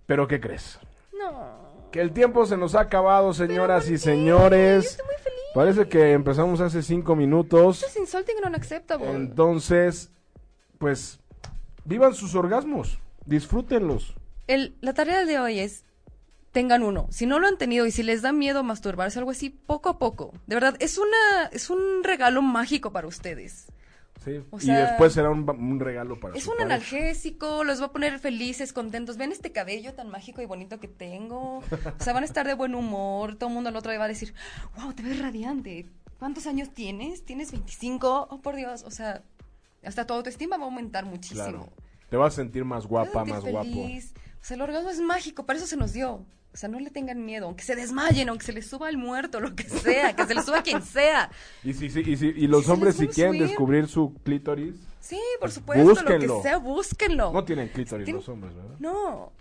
[0.06, 0.80] pero ¿qué crees?
[1.18, 1.90] No.
[1.92, 4.84] Que el tiempo se nos ha acabado, señoras y señores.
[4.84, 5.40] Yo estoy muy feliz.
[5.54, 7.78] Parece que empezamos hace cinco minutos.
[7.78, 9.10] Esto es insulting and unacceptable.
[9.12, 10.12] Entonces,
[10.78, 11.20] pues,
[11.86, 14.14] vivan sus orgasmos, disfrútenlos.
[14.48, 15.84] El, la tarea de hoy es
[16.52, 17.08] tengan uno.
[17.12, 19.90] Si no lo han tenido y si les da miedo masturbarse o algo así, poco
[19.90, 20.34] a poco.
[20.48, 23.68] De verdad, es una es un regalo mágico para ustedes.
[24.28, 24.44] Sí.
[24.52, 28.20] O y después será un, un regalo para Es un analgésico, los va a poner
[28.20, 29.16] felices, contentos.
[29.18, 31.60] Ven este cabello tan mágico y bonito que tengo.
[31.60, 33.36] O sea, van a estar de buen humor.
[33.36, 34.34] Todo el mundo al otro día va a decir,
[34.76, 35.88] wow, te ves radiante.
[36.20, 37.24] ¿Cuántos años tienes?
[37.24, 38.28] ¿Tienes 25?
[38.30, 38.84] Oh, por Dios.
[38.84, 39.24] O sea,
[39.84, 41.44] hasta tu autoestima va a aumentar muchísimo.
[41.44, 41.70] Claro.
[42.10, 43.70] Te vas a sentir más guapa, más guapo.
[43.70, 46.26] O sea, el orgasmo es mágico, para eso se nos dio.
[46.58, 49.40] O sea, no le tengan miedo, aunque se desmayen, aunque se les suba el muerto,
[49.40, 51.30] lo que sea, que se les suba quien sea.
[51.64, 53.48] Y, si, si- y, si- y los hombres, si quieren subir.
[53.48, 56.28] descubrir su clítoris, Sí, por Pues supuesto, búsquenlo.
[56.28, 57.32] lo que sea, búsquenlo.
[57.32, 58.76] no tienen clítoris Tien- los hombres, ¿verdad?
[58.80, 59.32] No.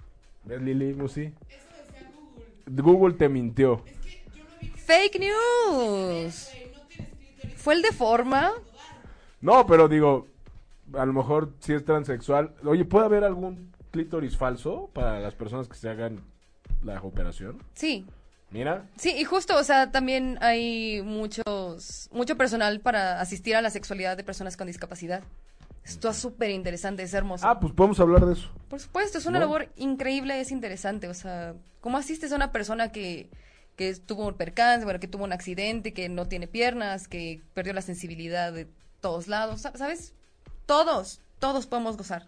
[0.44, 1.32] ¿Ves, Lili Musi?
[2.66, 3.82] Google te mintió.
[4.74, 6.50] Fake news.
[7.56, 8.52] Fue el de forma.
[9.40, 10.28] No, pero digo,
[10.92, 12.54] a lo mejor si es transexual.
[12.64, 16.20] Oye, ¿puede haber algún clítoris falso para las personas que se hagan
[16.86, 17.62] la operación?
[17.74, 18.06] Sí.
[18.50, 23.70] Mira, Sí, y justo, o sea, también hay muchos, mucho personal para asistir a la
[23.70, 25.22] sexualidad de personas con discapacidad.
[25.84, 27.46] Esto es súper interesante, es hermoso.
[27.46, 28.48] ah, pues podemos hablar de eso.
[28.68, 29.52] Por supuesto, es una Bueno.
[29.58, 31.08] labor increíble, es interesante.
[31.08, 33.30] O sea, ¿cómo asistes a una persona que,
[33.76, 37.72] que tuvo un percance, bueno, que tuvo un accidente, que no tiene piernas, que perdió
[37.72, 38.68] la sensibilidad de
[39.00, 39.60] todos lados?
[39.62, 40.12] Sa- ¿Sabes?
[40.66, 42.26] Todos, todos podemos gozar.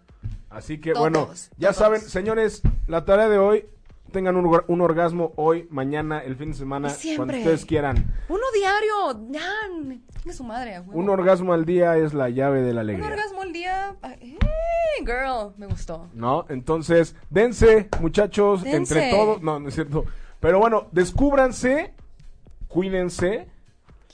[0.50, 1.28] Así que Todos, bueno,
[1.59, 1.76] ya todos.
[1.76, 3.66] saben, señores, la tarea de hoy,
[4.12, 7.16] tengan un, orga- un orgasmo hoy, mañana, el fin de semana, siempre.
[7.26, 7.96] cuando ustedes quieran.
[8.28, 10.92] Uno diario, ya, tiene su madre, huevo.
[10.98, 13.06] Un orgasmo al día es la llave de la Un alegría.
[13.09, 13.96] orgasmo al día.
[15.04, 16.09] girl, me gustó.
[16.14, 16.44] ¿No?
[16.48, 18.76] Entonces, dense, muchachos, Dense.
[18.76, 19.42] entre todos.
[19.42, 20.04] No, no es cierto.
[20.40, 21.94] Pero bueno, descúbranse,
[22.68, 23.48] cuídense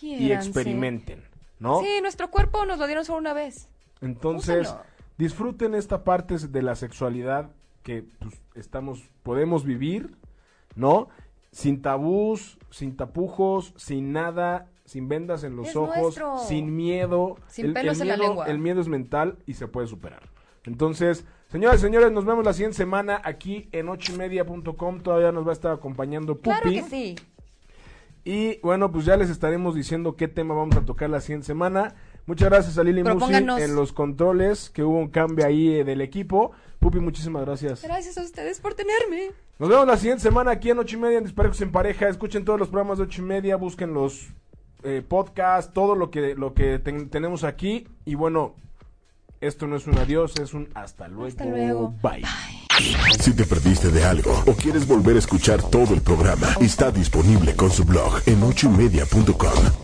[0.00, 1.24] y experimenten,
[1.58, 1.80] ¿no?
[1.80, 3.68] Sí, nuestro cuerpo nos lo dieron solo una vez.
[4.00, 4.82] Entonces, Úsalo.
[5.16, 7.50] disfruten esta parte de la sexualidad
[7.84, 10.16] que pues, estamos, podemos vivir,
[10.74, 11.08] ¿no?
[11.52, 16.38] Sin tabús, sin tapujos, sin nada, sin vendas en los Es ojos, nuestro.
[16.38, 17.36] sin miedo.
[17.46, 18.46] Sin pelos en la miedo- lengua.
[18.46, 20.28] El miedo es mental y se puede superar.
[20.64, 25.00] Entonces, señoras y señores, nos vemos la siguiente semana aquí en ochimedia.com.
[25.00, 26.42] Todavía nos va a estar acompañando Pupi.
[26.50, 27.14] Claro que sí.
[28.24, 31.94] Y bueno, pues ya les estaremos diciendo qué tema vamos a tocar la siguiente semana.
[32.26, 36.00] Muchas gracias a Lili Musi en los controles, que hubo un cambio ahí eh, del
[36.00, 36.52] equipo.
[36.84, 37.80] Pupi, muchísimas gracias.
[37.82, 39.30] Gracias a ustedes por tenerme.
[39.58, 42.10] Nos vemos la siguiente semana aquí en ocho y media en Disparejos en Pareja.
[42.10, 44.26] Escuchen todos los programas de ocho y media, busquen los
[44.82, 47.88] eh, podcasts, todo lo que, lo que ten- tenemos aquí.
[48.04, 48.54] Y bueno,
[49.40, 51.26] esto no es un adiós, es un hasta luego.
[51.28, 51.94] Hasta luego.
[52.02, 52.22] Bye.
[53.18, 57.56] Si te perdiste de algo o quieres volver a escuchar todo el programa, está disponible
[57.56, 59.83] con su blog en ochoymedia.com.